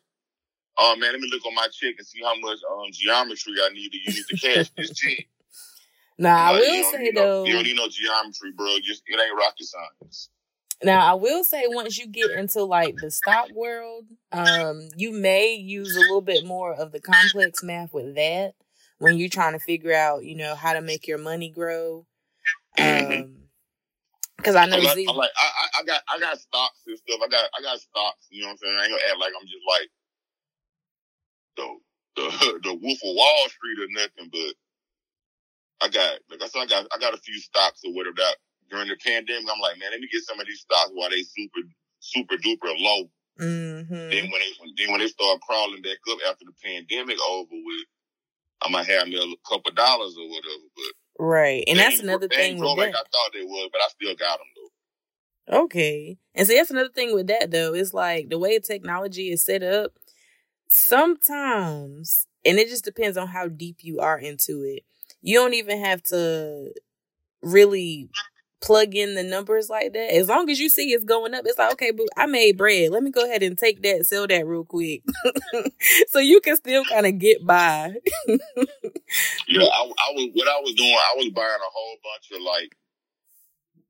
oh 0.79 0.97
man, 0.97 1.13
let 1.13 1.21
me 1.21 1.29
look 1.31 1.45
on 1.47 1.55
my 1.55 1.69
check 1.73 1.95
and 1.99 2.07
see 2.07 2.21
how 2.23 2.35
much 2.39 2.59
um 2.71 2.91
geometry 2.93 3.55
I 3.63 3.71
need 3.73 3.91
to 3.91 3.99
use 3.99 4.27
to 4.27 4.37
cash 4.37 4.71
this 4.77 4.91
check. 4.95 5.27
now 6.19 6.37
I 6.37 6.53
Like, 6.53 6.61
will 6.63 6.93
say 6.93 7.11
no- 7.13 7.21
though 7.23 7.45
you 7.45 7.53
don't 7.55 7.65
need 7.65 7.77
no 7.77 7.89
geometry, 7.89 8.53
bro. 8.53 8.77
Just 8.83 9.03
it 9.07 9.21
ain't 9.21 9.37
rocket 9.37 9.65
science. 9.67 10.29
Now 10.85 11.07
I 11.13 11.15
will 11.15 11.45
say 11.45 11.65
once 11.69 11.97
you 11.99 12.09
get 12.09 12.31
into 12.33 12.65
like 12.65 12.97
the 12.97 13.11
stock 13.11 13.51
world, 13.55 14.05
um, 14.33 14.89
you 14.97 15.13
may 15.13 15.55
use 15.55 15.95
a 15.95 16.01
little 16.01 16.21
bit 16.23 16.45
more 16.45 16.75
of 16.75 16.91
the 16.93 17.01
complex 17.01 17.63
math 17.63 17.93
with 17.93 18.15
that 18.17 18.55
when 18.99 19.17
you're 19.17 19.29
trying 19.29 19.53
to 19.53 19.59
figure 19.61 19.95
out, 19.95 20.25
you 20.25 20.35
know, 20.37 20.55
how 20.57 20.73
to 20.73 20.81
make 20.81 21.07
your 21.07 21.19
money 21.19 21.51
grow. 21.51 22.07
Mhm. 22.79 23.23
Um, 23.23 23.37
because 24.39 24.57
I 24.57 24.67
know 24.67 24.79
I'm 24.79 24.83
like, 24.85 24.97
Z, 24.97 25.07
I'm 25.09 25.15
like 25.17 25.31
I, 25.39 25.45
I, 25.47 25.81
I 25.81 25.85
got 25.85 26.03
I 26.13 26.19
got 26.19 26.39
stocks 26.41 26.81
and 26.89 26.99
stuff. 26.99 27.21
I 27.25 27.29
got 27.29 27.49
I 27.57 27.63
got 27.63 27.79
stocks. 27.79 28.27
You 28.31 28.43
know 28.43 28.49
what 28.49 28.53
I'm 28.55 28.59
saying? 28.59 28.77
I 28.81 28.83
ain't 28.87 28.91
gonna 28.91 29.03
act 29.13 29.21
like 29.21 29.33
I'm 29.41 29.47
just 29.47 29.63
like 29.69 29.89
the 31.57 31.67
the 32.17 32.61
the 32.63 32.75
Wolf 32.75 32.99
of 33.05 33.15
Wall 33.17 33.45
Street 33.49 33.79
or 33.81 33.91
nothing, 33.91 34.31
but 34.31 34.55
I 35.83 35.89
got 35.89 36.19
like 36.31 36.43
I 36.43 36.47
said, 36.49 36.63
I 36.63 36.67
got 36.67 36.87
I 36.95 36.99
got 36.99 37.15
a 37.15 37.23
few 37.23 37.39
stocks 37.39 37.81
or 37.85 37.93
whatever 37.93 38.17
that 38.19 38.37
during 38.71 38.89
the 38.89 38.97
pandemic. 39.05 39.49
I'm 39.51 39.61
like, 39.61 39.79
man, 39.79 39.91
let 39.91 40.01
me 40.01 40.09
get 40.13 40.23
some 40.23 40.41
of 40.41 40.47
these 40.47 40.61
stocks 40.61 40.91
while 40.95 41.11
they 41.11 41.23
super 41.23 41.61
super 42.01 42.37
duper 42.37 42.73
low. 42.77 43.11
hmm 43.39 43.89
Then 43.89 44.31
when 44.31 44.41
they 44.41 44.53
then 44.77 44.93
when 44.93 45.01
they 45.01 45.09
start 45.09 45.41
crawling 45.43 45.83
back 45.83 45.99
up 46.11 46.19
after 46.29 46.45
the 46.45 46.55
pandemic 46.63 47.19
over 47.29 47.51
with, 47.53 47.87
I 48.63 48.71
might 48.71 48.87
have 48.87 49.09
me 49.09 49.17
a 49.17 49.49
couple 49.49 49.73
dollars 49.73 50.17
or 50.19 50.29
whatever. 50.29 50.69
But 50.77 51.25
right, 51.25 51.65
and 51.67 51.79
that's 51.79 52.01
another 52.01 52.29
thing 52.29 52.59
with 52.59 52.79
like 52.79 52.93
that. 52.93 52.99
I 52.99 53.09
thought 53.11 53.33
they 53.35 53.45
would, 53.45 53.71
but 53.73 53.81
I 53.81 53.89
still 53.89 54.15
got 54.15 54.39
them 54.39 54.47
though. 54.57 54.63
Okay. 55.49 56.19
And 56.35 56.47
see, 56.47 56.57
that's 56.57 56.71
another 56.71 56.89
thing 56.89 57.15
with 57.15 57.27
that 57.27 57.51
though. 57.51 57.75
It's 57.75 57.93
like 57.93 58.31
the 58.31 58.39
way 58.39 58.59
technology 58.59 59.31
is 59.31 59.43
set 59.43 59.63
up, 59.63 59.93
sometimes, 60.75 62.27
and 62.47 62.59
it 62.59 62.67
just 62.69 62.85
depends 62.85 63.19
on 63.19 63.29
how 63.29 63.47
deep 63.47 63.79
you 63.83 64.01
are 64.01 64.19
into 64.19 64.63
it. 64.63 64.85
You 65.21 65.39
don't 65.39 65.53
even 65.53 65.85
have 65.85 66.03
to 66.05 66.73
really 67.43 68.09
plug 68.63 68.95
in 68.95 69.15
the 69.15 69.23
numbers 69.23 69.69
like 69.69 69.93
that. 69.93 70.15
As 70.15 70.29
long 70.29 70.49
as 70.49 70.59
you 70.59 70.71
see 70.71 70.93
it's 70.93 71.05
going 71.05 71.35
up, 71.35 71.45
it's 71.45 71.59
like, 71.59 71.73
okay, 71.75 71.91
but 71.91 72.07
I 72.17 72.25
made 72.25 72.57
bread. 72.57 72.91
Let 72.91 73.03
me 73.03 73.11
go 73.11 73.23
ahead 73.23 73.43
and 73.43 73.59
take 73.59 73.83
that, 73.83 74.07
sell 74.07 74.27
that 74.27 74.47
real 74.47 74.65
quick. 74.65 75.03
so 76.09 76.21
you 76.21 76.41
can 76.41 76.57
still 76.57 76.85
kind 76.87 77.07
of 77.07 77.19
get 77.19 77.47
by. 77.47 77.93
yeah, 78.27 78.39
I, 79.65 79.83
I 79.85 80.09
was 80.15 80.31
what 80.33 80.49
I 80.49 80.61
was 80.63 80.75
doing, 80.75 80.95
I 80.95 81.17
was 81.19 81.29
buying 81.35 81.51
a 81.51 81.73
whole 81.73 81.97
bunch 82.03 82.41
of 82.41 82.43
like 82.43 82.75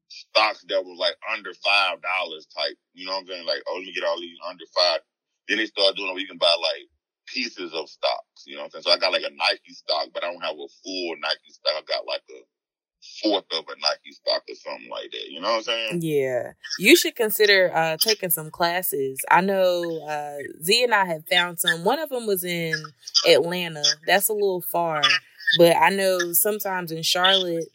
stocks 0.08 0.64
that 0.68 0.84
was 0.84 0.98
like 0.98 1.14
under 1.32 1.54
five 1.54 1.98
dollars 2.02 2.46
type. 2.46 2.76
You 2.92 3.06
know 3.06 3.12
what 3.12 3.20
I'm 3.20 3.26
saying? 3.28 3.46
Like, 3.46 3.62
oh, 3.68 3.76
let 3.76 3.84
me 3.84 3.92
get 3.94 4.04
all 4.04 4.20
these 4.20 4.38
under 4.48 4.64
five. 4.74 5.00
Then 5.48 5.58
they 5.58 5.66
started 5.66 5.96
doing 5.96 6.10
where 6.10 6.20
you 6.20 6.26
can 6.26 6.38
buy 6.38 6.54
like 6.58 6.88
pieces 7.26 7.72
of 7.74 7.88
stocks. 7.88 8.44
You 8.46 8.56
know 8.56 8.62
what 8.62 8.74
I'm 8.76 8.82
saying? 8.82 8.82
So 8.84 8.90
I 8.92 8.98
got 8.98 9.12
like 9.12 9.22
a 9.22 9.34
Nike 9.34 9.72
stock, 9.72 10.08
but 10.12 10.24
I 10.24 10.32
don't 10.32 10.42
have 10.42 10.54
a 10.54 10.68
full 10.82 11.14
Nike 11.20 11.50
stock. 11.50 11.74
I 11.76 11.82
got 11.86 12.06
like 12.06 12.22
a 12.30 12.40
fourth 13.22 13.44
of 13.52 13.64
a 13.68 13.74
Nike 13.80 14.12
stock 14.12 14.42
or 14.48 14.54
something 14.54 14.88
like 14.90 15.10
that. 15.10 15.28
You 15.28 15.40
know 15.40 15.50
what 15.50 15.56
I'm 15.56 15.62
saying? 15.62 16.00
Yeah. 16.02 16.52
You 16.78 16.96
should 16.96 17.16
consider 17.16 17.74
uh, 17.74 17.96
taking 17.96 18.30
some 18.30 18.50
classes. 18.50 19.20
I 19.30 19.40
know 19.40 20.00
uh, 20.06 20.38
Z 20.62 20.84
and 20.84 20.94
I 20.94 21.04
have 21.06 21.26
found 21.28 21.58
some. 21.58 21.84
One 21.84 21.98
of 21.98 22.10
them 22.10 22.26
was 22.26 22.44
in 22.44 22.74
Atlanta. 23.28 23.82
That's 24.06 24.28
a 24.28 24.32
little 24.34 24.62
far. 24.62 25.02
But 25.58 25.76
I 25.76 25.90
know 25.90 26.32
sometimes 26.32 26.92
in 26.92 27.02
Charlotte, 27.02 27.68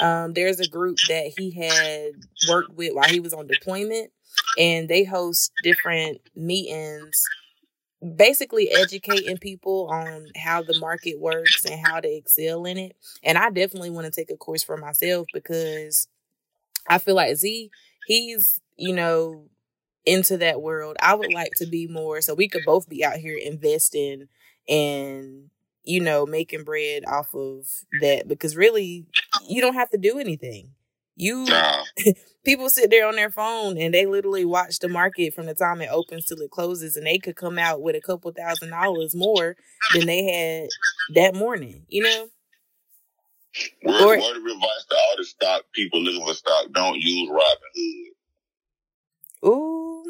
um, 0.00 0.34
there's 0.34 0.60
a 0.60 0.68
group 0.68 0.98
that 1.08 1.32
he 1.36 1.50
had 1.52 2.12
worked 2.48 2.74
with 2.74 2.94
while 2.94 3.08
he 3.08 3.20
was 3.20 3.32
on 3.32 3.46
deployment, 3.46 4.10
and 4.58 4.88
they 4.88 5.04
host 5.04 5.52
different 5.62 6.18
meetings 6.36 7.30
basically 8.16 8.70
educating 8.70 9.38
people 9.38 9.88
on 9.90 10.26
how 10.36 10.62
the 10.62 10.74
market 10.74 11.18
works 11.20 11.64
and 11.64 11.80
how 11.80 12.00
to 12.00 12.08
excel 12.08 12.64
in 12.66 12.76
it. 12.76 12.96
And 13.22 13.38
I 13.38 13.50
definitely 13.50 13.90
want 13.90 14.06
to 14.06 14.10
take 14.10 14.30
a 14.30 14.36
course 14.36 14.62
for 14.62 14.76
myself 14.76 15.28
because 15.32 16.08
I 16.88 16.98
feel 16.98 17.14
like 17.16 17.36
Z, 17.36 17.70
he's, 18.04 18.60
you 18.76 18.94
know, 18.94 19.46
into 20.06 20.38
that 20.38 20.62
world. 20.62 20.96
I 21.00 21.14
would 21.14 21.32
like 21.32 21.52
to 21.56 21.66
be 21.66 21.86
more 21.86 22.20
so 22.20 22.34
we 22.34 22.48
could 22.48 22.64
both 22.64 22.88
be 22.88 23.04
out 23.04 23.16
here 23.16 23.38
investing 23.38 24.28
and 24.68 25.50
you 25.84 26.00
know 26.00 26.26
making 26.26 26.64
bread 26.64 27.04
off 27.06 27.34
of 27.34 27.66
that 28.00 28.28
because 28.28 28.56
really 28.56 29.06
you 29.48 29.60
don't 29.60 29.74
have 29.74 29.90
to 29.90 29.98
do 29.98 30.18
anything. 30.18 30.70
You 31.16 31.46
people 32.44 32.68
sit 32.68 32.90
there 32.90 33.06
on 33.06 33.14
their 33.14 33.30
phone 33.30 33.78
and 33.78 33.94
they 33.94 34.06
literally 34.06 34.44
watch 34.44 34.80
the 34.80 34.88
market 34.88 35.32
from 35.34 35.46
the 35.46 35.54
time 35.54 35.80
it 35.80 35.90
opens 35.90 36.26
till 36.26 36.40
it 36.40 36.50
closes, 36.50 36.96
and 36.96 37.06
they 37.06 37.18
could 37.18 37.36
come 37.36 37.58
out 37.58 37.82
with 37.82 37.94
a 37.96 38.00
couple 38.00 38.32
thousand 38.32 38.70
dollars 38.70 39.14
more 39.14 39.56
than 39.92 40.06
they 40.06 40.24
had 40.24 40.68
that 41.14 41.34
morning. 41.34 41.86
You 41.88 42.02
know. 42.02 42.28
Word, 43.84 44.00
or, 44.00 44.18
word 44.18 44.36
of 44.36 44.44
advice 44.44 44.84
to 44.90 44.96
all 44.96 45.14
the 45.16 45.24
stock 45.24 45.62
people 45.72 46.02
looking 46.02 46.26
for 46.26 46.34
stock: 46.34 46.66
don't 46.72 47.00
use 47.00 47.30
Robinhood. 47.30 48.14
Ooh. 49.48 50.04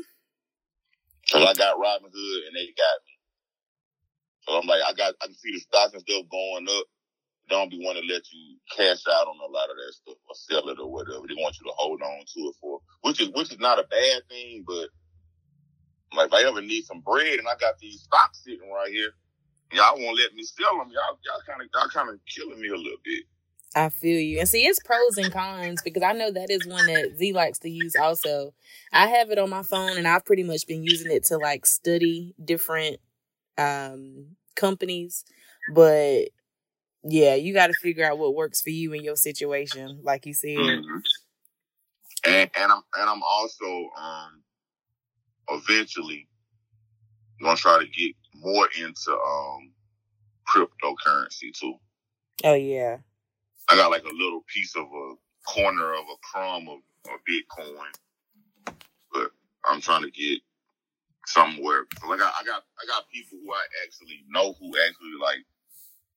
Cause 1.30 1.42
I 1.42 1.54
got 1.54 1.76
Robinhood 1.76 2.46
and 2.46 2.54
they 2.54 2.66
got 2.76 3.00
me. 3.04 3.14
So 4.42 4.58
I'm 4.58 4.66
like, 4.66 4.82
I 4.86 4.92
got, 4.92 5.14
I 5.22 5.26
can 5.26 5.34
see 5.34 5.52
the 5.52 5.60
stocks 5.60 5.94
and 5.94 6.02
stuff 6.02 6.24
going 6.30 6.66
up 6.68 6.86
don't 7.48 7.70
be 7.70 7.78
want 7.78 7.98
to 7.98 8.04
let 8.12 8.22
you 8.32 8.56
cash 8.74 9.02
out 9.08 9.28
on 9.28 9.36
a 9.36 9.52
lot 9.52 9.70
of 9.70 9.76
that 9.76 9.92
stuff 9.92 10.16
or 10.28 10.34
sell 10.34 10.68
it 10.68 10.78
or 10.78 10.90
whatever. 10.90 11.26
They 11.28 11.34
want 11.34 11.56
you 11.60 11.66
to 11.66 11.76
hold 11.76 12.00
on 12.00 12.20
to 12.20 12.40
it 12.48 12.54
for, 12.60 12.80
which 13.02 13.20
is 13.20 13.28
which 13.34 13.52
is 13.52 13.58
not 13.58 13.78
a 13.78 13.84
bad 13.84 14.22
thing, 14.30 14.64
but 14.66 14.88
like 16.16 16.28
if 16.28 16.32
I 16.32 16.48
ever 16.48 16.62
need 16.62 16.84
some 16.84 17.00
bread 17.00 17.38
and 17.38 17.48
I 17.48 17.54
got 17.60 17.78
these 17.80 18.02
stocks 18.02 18.42
sitting 18.44 18.70
right 18.70 18.90
here, 18.90 19.10
y'all 19.72 19.98
won't 19.98 20.18
let 20.18 20.34
me 20.34 20.44
sell 20.44 20.78
them. 20.78 20.90
Y'all 20.90 21.18
y'all 21.24 21.42
kind 21.46 21.60
of 21.60 21.68
y'all 21.74 21.88
kind 21.88 22.08
of 22.08 22.20
killing 22.26 22.60
me 22.60 22.68
a 22.68 22.76
little 22.76 23.02
bit. 23.04 23.24
I 23.76 23.88
feel 23.88 24.20
you. 24.20 24.38
And 24.38 24.48
see, 24.48 24.66
it's 24.66 24.78
pros 24.78 25.18
and 25.18 25.32
cons 25.32 25.82
because 25.82 26.02
I 26.02 26.12
know 26.12 26.30
that 26.30 26.50
is 26.50 26.66
one 26.66 26.86
that 26.86 27.16
Z 27.18 27.32
likes 27.32 27.58
to 27.60 27.68
use 27.68 27.96
also. 27.96 28.54
I 28.92 29.08
have 29.08 29.30
it 29.30 29.38
on 29.38 29.50
my 29.50 29.64
phone 29.64 29.98
and 29.98 30.06
I've 30.06 30.24
pretty 30.24 30.44
much 30.44 30.66
been 30.66 30.84
using 30.84 31.10
it 31.10 31.24
to 31.24 31.38
like 31.38 31.66
study 31.66 32.34
different 32.42 32.98
um 33.58 34.36
companies. 34.54 35.24
But 35.66 36.28
yeah, 37.04 37.34
you 37.34 37.52
got 37.52 37.68
to 37.68 37.74
figure 37.74 38.04
out 38.04 38.18
what 38.18 38.34
works 38.34 38.62
for 38.62 38.70
you 38.70 38.92
in 38.94 39.04
your 39.04 39.16
situation, 39.16 40.00
like 40.02 40.26
you 40.26 40.32
said. 40.32 40.56
Mm-hmm. 40.56 40.96
And, 42.26 42.50
and 42.56 42.72
I'm 42.72 42.82
and 42.96 43.10
I'm 43.10 43.22
also 43.22 43.90
um 44.00 44.42
eventually 45.50 46.26
gonna 47.42 47.56
try 47.56 47.78
to 47.78 47.86
get 47.86 48.14
more 48.34 48.68
into 48.78 49.12
um 49.12 49.72
cryptocurrency 50.48 51.52
too. 51.52 51.74
Oh 52.42 52.54
yeah. 52.54 52.98
I 53.68 53.76
got 53.76 53.90
like 53.90 54.04
a 54.04 54.14
little 54.14 54.42
piece 54.46 54.74
of 54.74 54.84
a 54.84 55.14
corner 55.46 55.92
of 55.92 56.04
a 56.04 56.16
crumb 56.22 56.68
of, 56.68 56.78
of 57.06 57.20
Bitcoin, 57.28 58.74
but 59.12 59.30
I'm 59.66 59.80
trying 59.80 60.02
to 60.02 60.10
get 60.10 60.40
somewhere. 61.26 61.84
Like 62.08 62.20
I, 62.20 62.30
I 62.40 62.44
got 62.44 62.62
I 62.82 62.86
got 62.86 63.08
people 63.12 63.38
who 63.44 63.52
I 63.52 63.64
actually 63.84 64.24
know 64.28 64.54
who 64.58 64.68
actually 64.68 65.18
like 65.20 65.44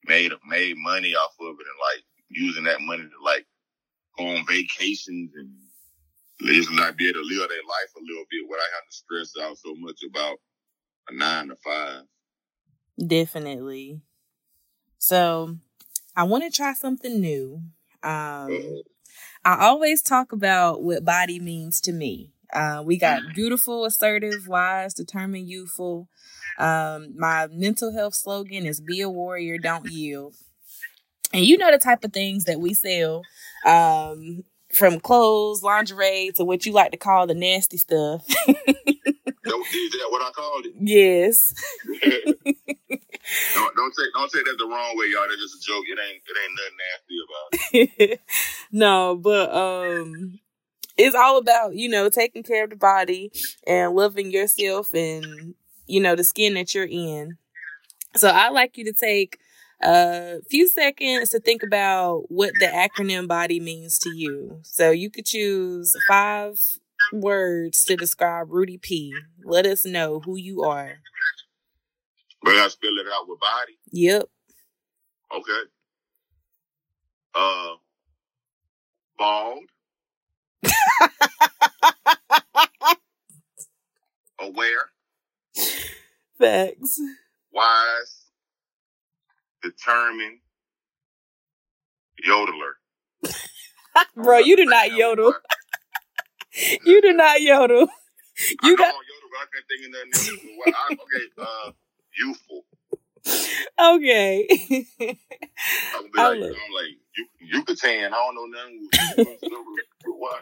made 0.05 0.31
made 0.47 0.75
money 0.77 1.13
off 1.13 1.35
of 1.39 1.55
it 1.59 1.65
and 1.67 1.95
like 1.95 2.03
using 2.29 2.63
that 2.65 2.81
money 2.81 3.03
to 3.03 3.23
like 3.23 3.45
go 4.17 4.27
on 4.27 4.45
vacations 4.45 5.31
and 5.35 5.51
just 6.41 6.71
not 6.71 6.97
be 6.97 7.09
able 7.09 7.21
to 7.21 7.25
live 7.25 7.49
their 7.49 7.57
life 7.67 7.91
a 7.95 8.01
little 8.01 8.25
bit 8.29 8.45
without 8.47 8.65
having 8.73 8.89
to 8.89 8.95
stress 8.95 9.33
out 9.43 9.57
so 9.57 9.73
much 9.75 10.01
about 10.07 10.37
a 11.09 11.15
nine 11.15 11.47
to 11.47 11.55
five. 11.55 12.03
Definitely. 13.05 14.01
So 14.97 15.57
I 16.15 16.23
want 16.23 16.43
to 16.43 16.49
try 16.49 16.73
something 16.73 17.19
new. 17.19 17.61
Um, 18.03 18.81
I 19.45 19.65
always 19.67 20.01
talk 20.01 20.31
about 20.31 20.83
what 20.83 21.05
bawdy 21.05 21.39
means 21.39 21.79
to 21.81 21.91
me. 21.91 22.31
Uh, 22.53 22.81
we 22.85 22.97
got 22.97 23.21
mm. 23.21 23.33
beautiful, 23.33 23.85
assertive, 23.85 24.47
wise, 24.47 24.93
determined, 24.93 25.49
youthful. 25.49 26.07
Um, 26.57 27.13
my 27.17 27.47
mental 27.51 27.93
health 27.93 28.15
slogan 28.15 28.65
is 28.65 28.81
be 28.81 29.01
a 29.01 29.09
warrior, 29.09 29.57
don't 29.57 29.85
yield. 29.85 30.35
And 31.33 31.45
you 31.45 31.57
know 31.57 31.71
the 31.71 31.77
type 31.77 32.03
of 32.03 32.13
things 32.13 32.45
that 32.45 32.59
we 32.59 32.73
sell. 32.73 33.23
Um, 33.65 34.43
from 34.73 34.99
clothes, 34.99 35.63
lingerie 35.63 36.31
to 36.35 36.43
what 36.43 36.65
you 36.65 36.73
like 36.73 36.91
to 36.91 36.97
call 36.97 37.27
the 37.27 37.33
nasty 37.33 37.77
stuff. 37.77 38.25
don't 38.47 39.67
is 39.67 39.91
that 39.91 40.07
what 40.09 40.21
I 40.21 40.31
called 40.31 40.65
it? 40.65 40.73
Yes. 40.79 41.53
don't, 43.55 43.75
don't 43.75 43.93
take 43.97 44.13
don't 44.13 44.31
take 44.31 44.45
that 44.45 44.55
the 44.57 44.67
wrong 44.67 44.97
way, 44.97 45.07
y'all. 45.07 45.27
That's 45.27 45.41
just 45.41 45.55
a 45.55 45.61
joke. 45.65 45.85
It 45.87 45.99
ain't 45.99 46.21
it 46.27 46.37
ain't 46.43 46.57
nothing 46.57 46.77
nasty 46.91 47.17
about 47.23 48.09
it. 48.09 48.21
no, 48.71 49.15
but 49.15 49.53
um 49.53 50.39
it's 50.97 51.15
all 51.15 51.37
about, 51.37 51.75
you 51.75 51.89
know, 51.89 52.09
taking 52.09 52.43
care 52.43 52.63
of 52.63 52.71
the 52.71 52.75
body 52.75 53.31
and 53.65 53.93
loving 53.95 54.31
yourself 54.31 54.93
and 54.93 55.55
you 55.87 56.01
know, 56.01 56.15
the 56.15 56.23
skin 56.23 56.53
that 56.55 56.75
you're 56.75 56.85
in. 56.85 57.37
So 58.15 58.29
I'd 58.29 58.49
like 58.49 58.77
you 58.77 58.85
to 58.85 58.93
take 58.93 59.39
a 59.81 60.39
few 60.49 60.67
seconds 60.67 61.29
to 61.29 61.39
think 61.39 61.63
about 61.63 62.25
what 62.29 62.51
the 62.59 62.65
acronym 62.67 63.27
bawdy 63.27 63.59
means 63.59 63.97
to 63.99 64.09
you. 64.09 64.59
So 64.63 64.91
you 64.91 65.09
could 65.09 65.25
choose 65.25 65.95
five 66.07 66.59
words 67.13 67.83
to 67.85 67.95
describe 67.95 68.49
Rudey 68.49 68.81
P. 68.81 69.13
Let 69.43 69.65
us 69.65 69.85
know 69.85 70.19
who 70.19 70.35
you 70.35 70.63
are. 70.63 70.97
But 72.43 72.55
I 72.55 72.67
spell 72.67 72.97
it 72.97 73.07
out 73.13 73.27
with 73.27 73.39
bawdy. 73.39 73.77
Yep. 73.91 74.23
Okay. 75.35 75.61
Uh, 77.35 77.75
bald. 79.17 79.63
Facts. 86.39 87.01
Wise, 87.51 88.25
determined, 89.63 90.39
yodeler. 92.27 92.73
Bro, 94.15 94.37
you 94.45 94.55
do 94.55 94.65
not 94.65 94.91
yodel. 94.91 95.33
you 96.85 97.01
do 97.01 97.13
not 97.13 97.41
yodel. 97.41 97.87
You 98.63 98.73
I 98.73 98.75
got 98.75 98.93
yodel, 98.93 99.29
but 99.31 99.39
I 99.39 99.45
can't 99.51 99.65
think 99.67 99.85
of 99.85 99.91
nothing 99.91 100.13
else. 100.65 100.75
I, 100.77 100.93
okay, 100.93 101.25
uh, 101.41 101.71
youthful. 102.17 102.65
Okay. 103.79 104.47
I'm, 105.95 106.03
like, 106.15 106.43
I'm 106.43 106.73
like, 106.73 106.95
you, 107.15 107.25
you 107.41 107.63
could 107.63 107.77
tan. 107.77 108.13
I 108.13 108.17
don't 108.17 108.35
know 108.35 108.45
nothing. 108.45 108.89
What? 110.05 110.41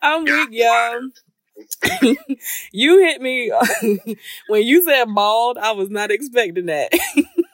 I'm 0.00 0.24
weak, 0.24 0.48
y'all. 0.52 1.10
you 2.72 2.98
hit 3.00 3.20
me 3.20 3.52
when 4.48 4.62
you 4.62 4.82
said 4.82 5.06
bald. 5.06 5.58
I 5.58 5.72
was 5.72 5.90
not 5.90 6.10
expecting 6.10 6.66
that. 6.66 6.92
hey, 6.92 6.98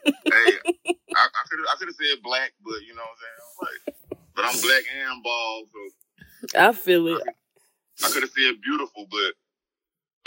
I, 0.05 0.93
I 1.15 1.43
could 1.49 1.61
I 1.61 1.77
could 1.79 1.89
have 1.89 1.97
said 1.97 2.23
black, 2.23 2.53
but 2.65 2.81
you 2.87 2.95
know 2.95 3.03
what 3.03 3.11
I'm 3.11 3.23
saying. 3.23 3.39
Like, 3.63 4.21
but 4.35 4.45
I'm 4.45 4.61
black 4.61 4.83
and 4.95 5.23
bald, 5.23 5.69
so 5.73 6.61
I 6.61 6.73
feel 6.73 7.09
it. 7.09 7.23
I 8.05 8.09
could 8.11 8.23
have 8.23 8.31
said 8.31 8.61
beautiful, 8.63 9.07
but 9.11 9.33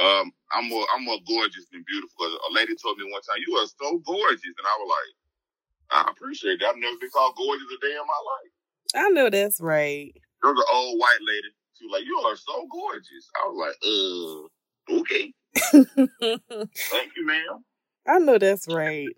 um, 0.03 0.31
I'm 0.51 0.67
more 0.67 0.85
I'm 0.95 1.05
more 1.05 1.19
gorgeous 1.27 1.65
than 1.71 1.83
beautiful. 1.87 2.25
A 2.25 2.51
lady 2.53 2.75
told 2.75 2.97
me 2.97 3.05
one 3.11 3.21
time, 3.21 3.37
"You 3.47 3.55
are 3.55 3.67
so 3.67 3.97
gorgeous," 3.99 4.43
and 4.43 4.67
I 4.67 4.75
was 4.79 4.89
like, 4.91 6.07
"I 6.07 6.11
appreciate 6.11 6.59
that. 6.59 6.69
I've 6.69 6.77
never 6.77 6.97
been 6.97 7.09
called 7.11 7.35
gorgeous 7.37 7.67
a 7.71 7.79
day 7.85 7.93
in 7.93 8.05
my 8.07 8.21
life." 8.25 8.51
I 8.93 9.09
know 9.09 9.29
that's 9.29 9.61
right. 9.61 10.11
There 10.41 10.51
was 10.51 10.59
an 10.59 10.75
old 10.75 10.99
white 10.99 11.21
lady. 11.21 11.53
Was 11.83 11.91
like, 11.91 12.05
"You 12.05 12.17
are 12.19 12.35
so 12.35 12.67
gorgeous." 12.71 13.29
I 13.35 13.47
was 13.49 14.47
like, 14.89 14.97
"Uh, 14.97 14.99
okay." 15.01 15.33
Thank 16.91 17.11
you, 17.17 17.25
ma'am. 17.25 17.63
I 18.07 18.19
know 18.19 18.37
that's 18.37 18.67
right. 18.67 19.15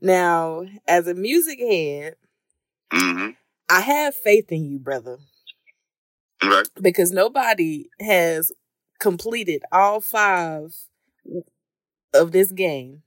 Now, 0.00 0.64
as 0.86 1.06
a 1.08 1.14
music 1.14 1.58
head, 1.60 2.16
Mm-hmm. 2.92 3.30
I 3.68 3.80
have 3.82 4.14
faith 4.16 4.50
in 4.50 4.64
you, 4.68 4.78
brother, 4.80 5.18
Right. 6.42 6.68
because 6.80 7.12
nobody 7.12 7.88
has 8.00 8.50
completed 8.98 9.62
all 9.70 10.00
five 10.00 10.74
of 12.14 12.32
this 12.32 12.50
game. 12.52 13.02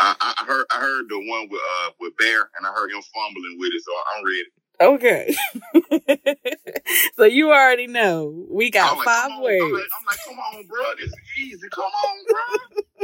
I, 0.00 0.14
I 0.20 0.44
heard 0.46 0.66
I 0.70 0.80
heard 0.80 1.06
the 1.08 1.18
one 1.18 1.48
with 1.50 1.60
uh 1.60 1.90
with 2.00 2.16
Bear, 2.16 2.50
and 2.56 2.66
I 2.66 2.72
heard 2.72 2.90
him 2.90 3.02
fumbling 3.14 3.56
with 3.58 3.72
it, 3.74 3.82
so 3.84 3.92
I'm 4.16 4.24
ready. 4.24 4.44
Okay. 4.80 5.34
so 7.16 7.24
you 7.24 7.50
already 7.50 7.86
know 7.88 8.46
we 8.48 8.70
got 8.70 8.96
like, 8.96 9.04
five 9.04 9.30
on. 9.32 9.42
words. 9.42 9.60
I'm 9.62 9.72
like, 9.72 9.82
I'm 9.98 10.06
like, 10.06 10.18
come 10.24 10.38
on, 10.38 10.66
bro. 10.66 10.84
This 10.98 11.08
is 11.08 11.14
easy. 11.38 11.68
Come 11.70 11.84
on, 11.84 12.24
bro. 12.28 13.02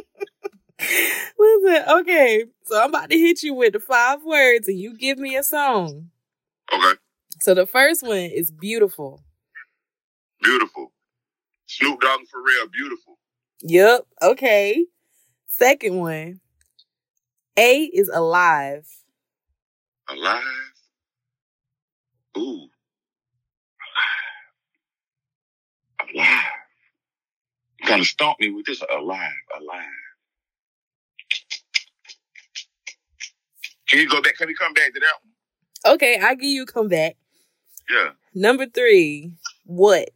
Listen, 1.38 1.84
okay. 2.00 2.44
So 2.64 2.80
I'm 2.80 2.90
about 2.90 3.10
to 3.10 3.18
hit 3.18 3.42
you 3.42 3.54
with 3.54 3.72
the 3.72 3.80
five 3.80 4.22
words 4.24 4.68
and 4.68 4.78
you 4.78 4.96
give 4.96 5.18
me 5.18 5.36
a 5.36 5.42
song. 5.42 6.10
okay. 6.72 6.98
So 7.40 7.54
the 7.54 7.66
first 7.66 8.02
one 8.02 8.16
is 8.18 8.50
beautiful. 8.52 9.22
Beautiful. 10.42 10.92
Snoop 11.66 12.00
Dogg 12.00 12.20
for 12.30 12.40
real. 12.42 12.68
beautiful. 12.68 13.18
Yep. 13.62 14.06
Okay. 14.22 14.86
Second 15.48 15.96
one. 15.98 16.40
A 17.56 17.82
is 17.84 18.08
alive. 18.12 18.86
Alive. 20.08 20.42
Ooh. 22.36 22.68
Alive. 26.00 26.14
Alive. 26.14 26.44
You 27.80 27.88
kind 27.88 28.00
of 28.00 28.06
stumped 28.06 28.40
me 28.40 28.50
with 28.50 28.66
this. 28.66 28.82
Alive. 28.82 29.32
Alive. 29.60 29.84
Can 33.88 33.98
you 33.98 34.08
go 34.08 34.22
back? 34.22 34.36
Can 34.36 34.48
we 34.48 34.54
come 34.54 34.72
back 34.74 34.92
to 34.94 35.00
that 35.00 35.14
one? 35.22 35.94
Okay, 35.94 36.18
I 36.18 36.34
give 36.34 36.48
you 36.48 36.62
a 36.62 36.66
comeback. 36.66 37.16
Yeah. 37.90 38.10
Number 38.34 38.66
three. 38.66 39.34
What? 39.66 40.08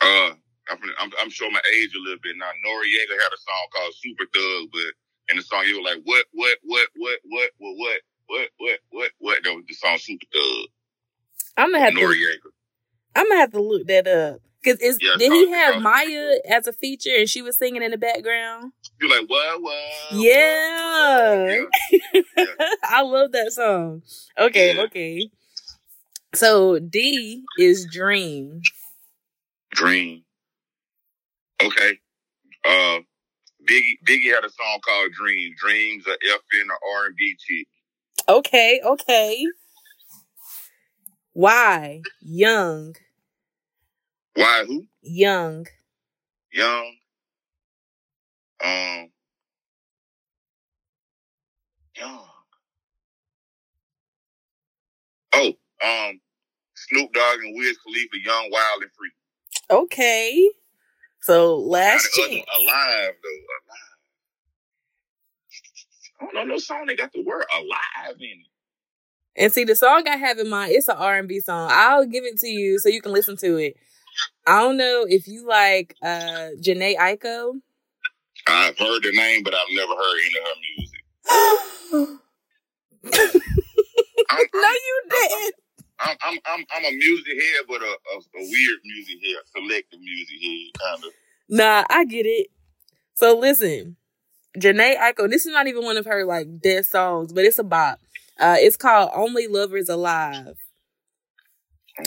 Uh, 0.00 0.32
I'm, 0.68 0.78
I'm, 0.98 1.10
I'm 1.20 1.30
showing 1.30 1.52
my 1.52 1.60
age 1.76 1.94
a 1.94 2.00
little 2.00 2.18
bit 2.22 2.36
now. 2.36 2.50
Noreaga 2.66 3.20
had 3.20 3.32
a 3.32 3.38
song 3.38 3.66
called 3.74 3.94
Super 3.94 4.24
Thug, 4.32 4.68
but 4.72 4.92
in 5.30 5.36
the 5.36 5.42
song 5.42 5.64
he 5.64 5.74
was 5.74 5.84
like, 5.84 6.02
what, 6.04 6.26
what, 6.32 6.58
what, 6.64 6.88
what, 6.96 7.18
what, 7.24 7.50
what, 7.58 7.76
what, 7.76 8.00
what, 8.26 8.48
what, 8.58 8.78
what, 8.90 9.10
what? 9.18 9.44
That 9.44 9.54
was 9.54 9.64
the 9.68 9.74
song 9.74 9.98
Super 9.98 10.26
Thug. 10.32 10.68
I'm 11.56 11.72
gonna 11.72 11.84
have 11.84 11.94
to. 11.94 12.38
I'm 13.14 13.28
gonna 13.28 13.40
have 13.40 13.52
to 13.52 13.60
look 13.62 13.86
that 13.86 14.06
up. 14.06 14.40
Cause 14.64 14.78
is 14.80 14.98
Yeah, 15.00 15.16
did 15.18 15.32
he 15.32 15.50
have 15.50 15.82
Maya 15.82 16.38
as 16.48 16.66
a 16.68 16.72
feature 16.72 17.10
and 17.18 17.28
she 17.28 17.42
was 17.42 17.58
singing 17.58 17.82
in 17.82 17.90
the 17.90 17.98
background? 17.98 18.72
You're 19.00 19.10
like, 19.10 19.28
what, 19.28 19.60
what? 19.62 19.76
Yeah. 20.12 21.64
Yeah. 22.36 22.44
I 22.84 23.02
love 23.02 23.32
that 23.32 23.52
song. 23.52 24.02
Okay, 24.38 24.74
Yeah. 24.74 24.82
okay. 24.82 25.30
So 26.34 26.78
D 26.78 27.42
is 27.58 27.86
dream. 27.90 28.60
Dream. 29.74 30.24
Okay. 31.62 31.98
Uh, 32.64 32.98
Biggie, 33.68 33.98
Biggie 34.06 34.34
had 34.34 34.44
a 34.44 34.50
song 34.50 34.80
called 34.84 35.12
Dream. 35.12 35.54
Dreams 35.58 36.06
are 36.06 36.10
effing 36.12 36.66
the 36.66 36.78
R&B 36.96 37.36
chick. 37.38 37.66
Okay, 38.28 38.80
okay. 38.84 39.44
Y 41.34 42.02
young, 42.20 42.94
Why, 44.34 44.64
who? 44.66 44.86
young. 45.02 45.66
Young. 46.52 46.96
Um. 48.62 49.08
Young. 51.96 52.24
Oh, 55.34 55.52
um, 55.82 56.20
Snoop 56.74 57.12
Dogg 57.12 57.38
and 57.42 57.56
Wiz 57.56 57.76
Khalifa, 57.78 58.18
Young, 58.24 58.50
Wild, 58.52 58.82
and 58.82 58.90
Free. 58.92 59.10
Okay. 59.70 60.50
So 61.22 61.56
last 61.56 62.12
chance. 62.14 62.30
Alive, 62.30 63.14
though. 63.22 63.42
Alive. 63.48 63.91
I 66.22 66.24
don't 66.24 66.34
know 66.34 66.44
no 66.54 66.58
song 66.58 66.86
that 66.86 66.96
got 66.98 67.12
the 67.12 67.22
word 67.22 67.44
alive 67.52 68.16
in 68.20 68.26
it. 68.26 68.46
And 69.34 69.52
see, 69.52 69.64
the 69.64 69.74
song 69.74 70.06
I 70.06 70.16
have 70.16 70.38
in 70.38 70.48
mind, 70.48 70.70
it's 70.72 70.86
an 70.88 70.96
R 70.96 71.18
and 71.18 71.26
B 71.26 71.40
song. 71.40 71.68
I'll 71.72 72.06
give 72.06 72.22
it 72.24 72.38
to 72.40 72.48
you 72.48 72.78
so 72.78 72.88
you 72.88 73.00
can 73.00 73.12
listen 73.12 73.36
to 73.38 73.56
it. 73.56 73.76
I 74.46 74.60
don't 74.60 74.76
know 74.76 75.04
if 75.08 75.26
you 75.26 75.44
like 75.46 75.96
uh 76.02 76.50
Jhené 76.60 76.96
Aiko. 76.96 77.54
I've 78.46 78.78
heard 78.78 79.02
the 79.02 79.12
name, 79.12 79.42
but 79.42 79.54
I've 79.54 79.66
never 79.72 79.94
heard 79.94 80.18
any 80.26 80.38
of 80.38 80.44
her 80.46 80.54
music. 80.76 81.00
I'm, 84.30 84.46
no, 84.54 84.68
you 84.68 85.02
didn't. 85.10 85.54
I'm, 86.00 86.16
I'm, 86.24 86.38
I'm, 86.46 86.64
I'm 86.76 86.84
a 86.84 86.90
music 86.96 87.32
head, 87.34 87.64
but 87.68 87.80
a, 87.82 87.86
a, 87.86 88.18
a 88.18 88.40
weird 88.40 88.80
music 88.84 89.16
head, 89.24 89.36
selective 89.56 90.00
music 90.00 90.36
head, 90.42 90.72
kind 90.80 91.04
of. 91.04 91.10
Nah, 91.48 91.84
I 91.88 92.04
get 92.04 92.26
it. 92.26 92.48
So 93.14 93.38
listen, 93.38 93.96
Jhené 94.58 94.96
Aiko. 94.98 95.28
This 95.30 95.46
is 95.46 95.52
not 95.52 95.66
even 95.66 95.84
one 95.84 95.96
of 95.96 96.06
her 96.06 96.24
like 96.24 96.60
dead 96.60 96.86
songs, 96.86 97.32
but 97.32 97.44
it's 97.44 97.58
a 97.58 97.64
bop. 97.64 98.00
Uh, 98.38 98.56
it's 98.58 98.76
called 98.76 99.10
"Only 99.14 99.46
Lovers 99.46 99.88
Alive." 99.88 100.56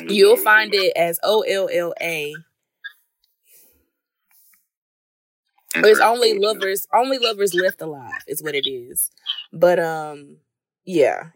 You'll 0.08 0.38
find 0.38 0.74
it 0.74 0.94
as 0.96 1.20
O 1.24 1.42
L 1.42 1.70
L 1.72 1.94
A. 2.02 2.34
It's 5.76 6.00
only 6.00 6.38
lovers, 6.38 6.88
only 6.94 7.18
lovers 7.18 7.54
left 7.54 7.82
alive 7.82 8.24
is 8.28 8.42
what 8.42 8.56
it 8.56 8.68
is. 8.70 9.12
But 9.52 9.78
um, 9.80 10.38
yeah, 10.86 11.32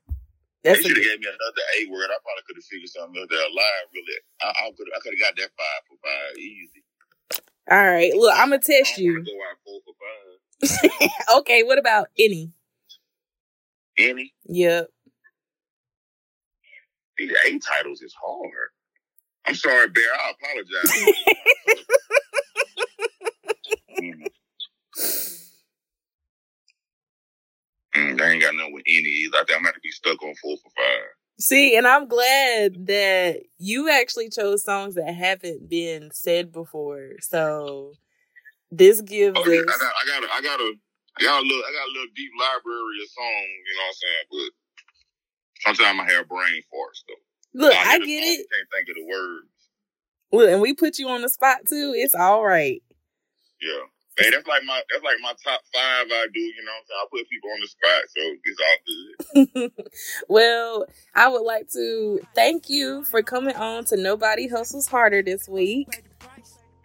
that's 0.64 0.78
They 0.82 0.88
should 0.88 0.98
have 0.98 1.06
gave 1.06 1.20
me 1.20 1.28
another 1.28 1.66
A 1.78 1.92
word. 1.92 2.08
I 2.08 2.18
probably 2.24 2.44
could 2.48 2.56
have 2.58 2.64
figured 2.64 2.90
something 2.90 3.20
else. 3.20 3.28
They're 3.30 3.40
alive, 3.40 3.88
really. 3.94 4.18
I, 4.42 4.48
I 4.48 4.72
could, 4.78 4.88
I 4.96 5.00
could 5.02 5.14
have 5.14 5.20
got 5.20 5.36
that 5.36 5.52
five 5.58 5.82
for 5.90 5.98
five 6.04 6.38
easy. 6.38 6.84
all 7.70 7.86
right. 7.86 8.14
Look, 8.16 8.34
I'm 8.34 8.50
gonna 8.50 8.62
test 8.62 8.98
you. 8.98 9.24
Go 9.24 9.32
out 9.52 9.58
four 9.66 9.80
for 9.86 9.94
five. 10.00 10.39
okay, 11.38 11.64
what 11.64 11.78
about 11.80 12.08
any? 12.18 12.52
Any 13.98 14.34
Yep. 14.46 14.90
these 17.18 17.32
A 17.46 17.60
titles 17.60 18.02
is 18.02 18.14
hard. 18.22 18.70
I'm 19.46 19.56
sorry, 19.56 19.90
Bear. 19.90 20.04
I 20.14 20.32
apologize. 20.32 20.94
Mm. 24.02 24.30
Mm, 27.96 28.22
I 28.22 28.30
ain't 28.32 28.42
got 28.42 28.54
nothing 28.54 28.74
with 28.74 28.84
any 28.88 29.10
either. 29.10 29.38
I 29.38 29.44
think 29.46 29.58
I'm 29.60 29.66
have 29.66 29.74
to 29.74 29.80
be 29.82 29.90
stuck 29.90 30.22
on 30.22 30.36
four 30.36 30.58
for 30.58 30.70
five. 30.76 31.10
See, 31.40 31.76
and 31.76 31.88
I'm 31.88 32.08
glad 32.08 32.86
that 32.88 33.42
you 33.58 33.90
actually 33.90 34.30
chose 34.30 34.64
songs 34.64 34.96
that 34.96 35.14
haven't 35.14 35.70
been 35.70 36.12
said 36.14 36.52
before. 36.52 37.14
So 37.22 37.94
this 38.72 39.02
gives 39.02 39.38
Oh, 39.38 39.44
yeah, 39.50 39.62
I 39.62 39.66
got, 39.66 39.82
I 39.82 40.06
got, 40.06 40.24
a, 40.24 40.28
I 40.34 40.42
got 40.42 40.60
a, 40.60 40.74
I 41.20 41.24
got 41.24 41.40
a 41.42 41.46
little, 41.46 41.64
I 41.66 41.72
got 41.74 41.88
a 41.88 41.94
little 41.94 42.14
deep 42.16 42.32
library 42.40 42.98
of 43.04 43.10
songs. 43.10 43.62
You 43.66 43.74
know 43.76 43.82
what 43.82 43.90
I'm 43.90 44.00
saying? 44.00 44.26
But 44.32 44.50
sometimes 45.66 46.00
I 46.00 46.14
have 46.16 46.30
brain 46.30 46.62
farts 46.72 47.02
though. 47.08 47.62
Look, 47.66 47.74
hear 47.74 47.82
I 47.82 47.98
get 48.00 48.24
song, 48.24 48.34
it. 48.34 48.48
Can't 48.50 48.70
think 48.72 48.90
of 48.90 48.96
the 48.96 49.08
words. 49.10 49.48
Look, 50.32 50.50
and 50.50 50.62
we 50.62 50.74
put 50.74 51.00
you 51.00 51.10
on 51.10 51.22
the 51.22 51.30
spot 51.30 51.66
too. 51.68 51.94
It's 51.96 52.16
all 52.16 52.46
right. 52.46 52.82
Yeah. 53.62 53.86
Hey, 54.18 54.32
that's 54.32 54.48
like 54.48 54.64
my 54.66 54.82
that's 54.92 55.04
like 55.04 55.16
my 55.22 55.34
top 55.44 55.62
five 55.74 56.08
I 56.12 56.28
do, 56.34 56.40
you 56.42 56.64
know 56.66 56.72
what 56.74 56.80
I'm 56.80 56.86
saying? 56.88 57.02
I 57.02 57.08
put 57.12 57.30
people 57.30 57.52
on 57.52 57.62
the 57.62 57.68
spot, 57.68 58.02
so 58.16 58.22
it's 58.44 59.56
all 59.56 59.64
good. 59.64 59.72
well, 60.30 60.86
I 61.16 61.30
would 61.30 61.44
like 61.44 61.70
to 61.72 62.20
thank 62.36 62.70
you 62.70 63.06
for 63.06 63.24
coming 63.24 63.56
on 63.56 63.86
to 63.86 63.96
Nobody 63.96 64.50
Hustles 64.50 64.88
Harder 64.88 65.22
this 65.22 65.48
week. 65.48 66.04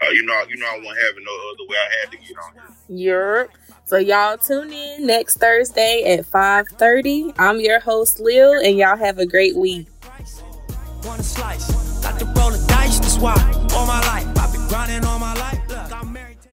Uh, 0.02 0.10
you 0.10 0.24
know 0.24 0.42
you 0.48 0.56
know 0.56 0.66
I 0.66 0.74
won't 0.82 0.98
have 0.98 1.16
it 1.16 1.22
no 1.24 1.32
other 1.52 1.68
way 1.68 1.76
I 1.76 2.00
had 2.00 2.10
to 2.12 2.16
get 2.18 2.36
on 2.38 2.52
here. 2.88 2.96
Europe. 2.96 3.50
So 3.86 3.96
y'all 3.96 4.38
tune 4.38 4.72
in 4.72 5.06
next 5.06 5.38
Thursday 5.38 6.04
at 6.18 6.26
5:30. 6.26 7.34
I'm 7.38 7.60
your 7.60 7.80
host 7.80 8.18
Leil 8.18 8.64
and 8.66 8.76
y'all 8.76 8.96
have 8.96 9.18
a 9.18 9.26
great 9.26 9.56
week. 9.56 9.86
Want 11.04 11.20
a 11.20 11.22
slice? 11.22 11.70
Got 12.02 12.18
to 12.18 12.24
roll 12.26 12.50
the 12.50 12.64
dice, 12.68 12.98
that's 12.98 13.18
why 13.18 13.34
all 13.74 13.86
my 13.86 14.00
life 14.00 14.26
I've 14.38 14.52
been 14.52 14.66
grinding 14.68 15.04
all 15.04 15.18
my 15.18 15.34
life. 15.34 15.53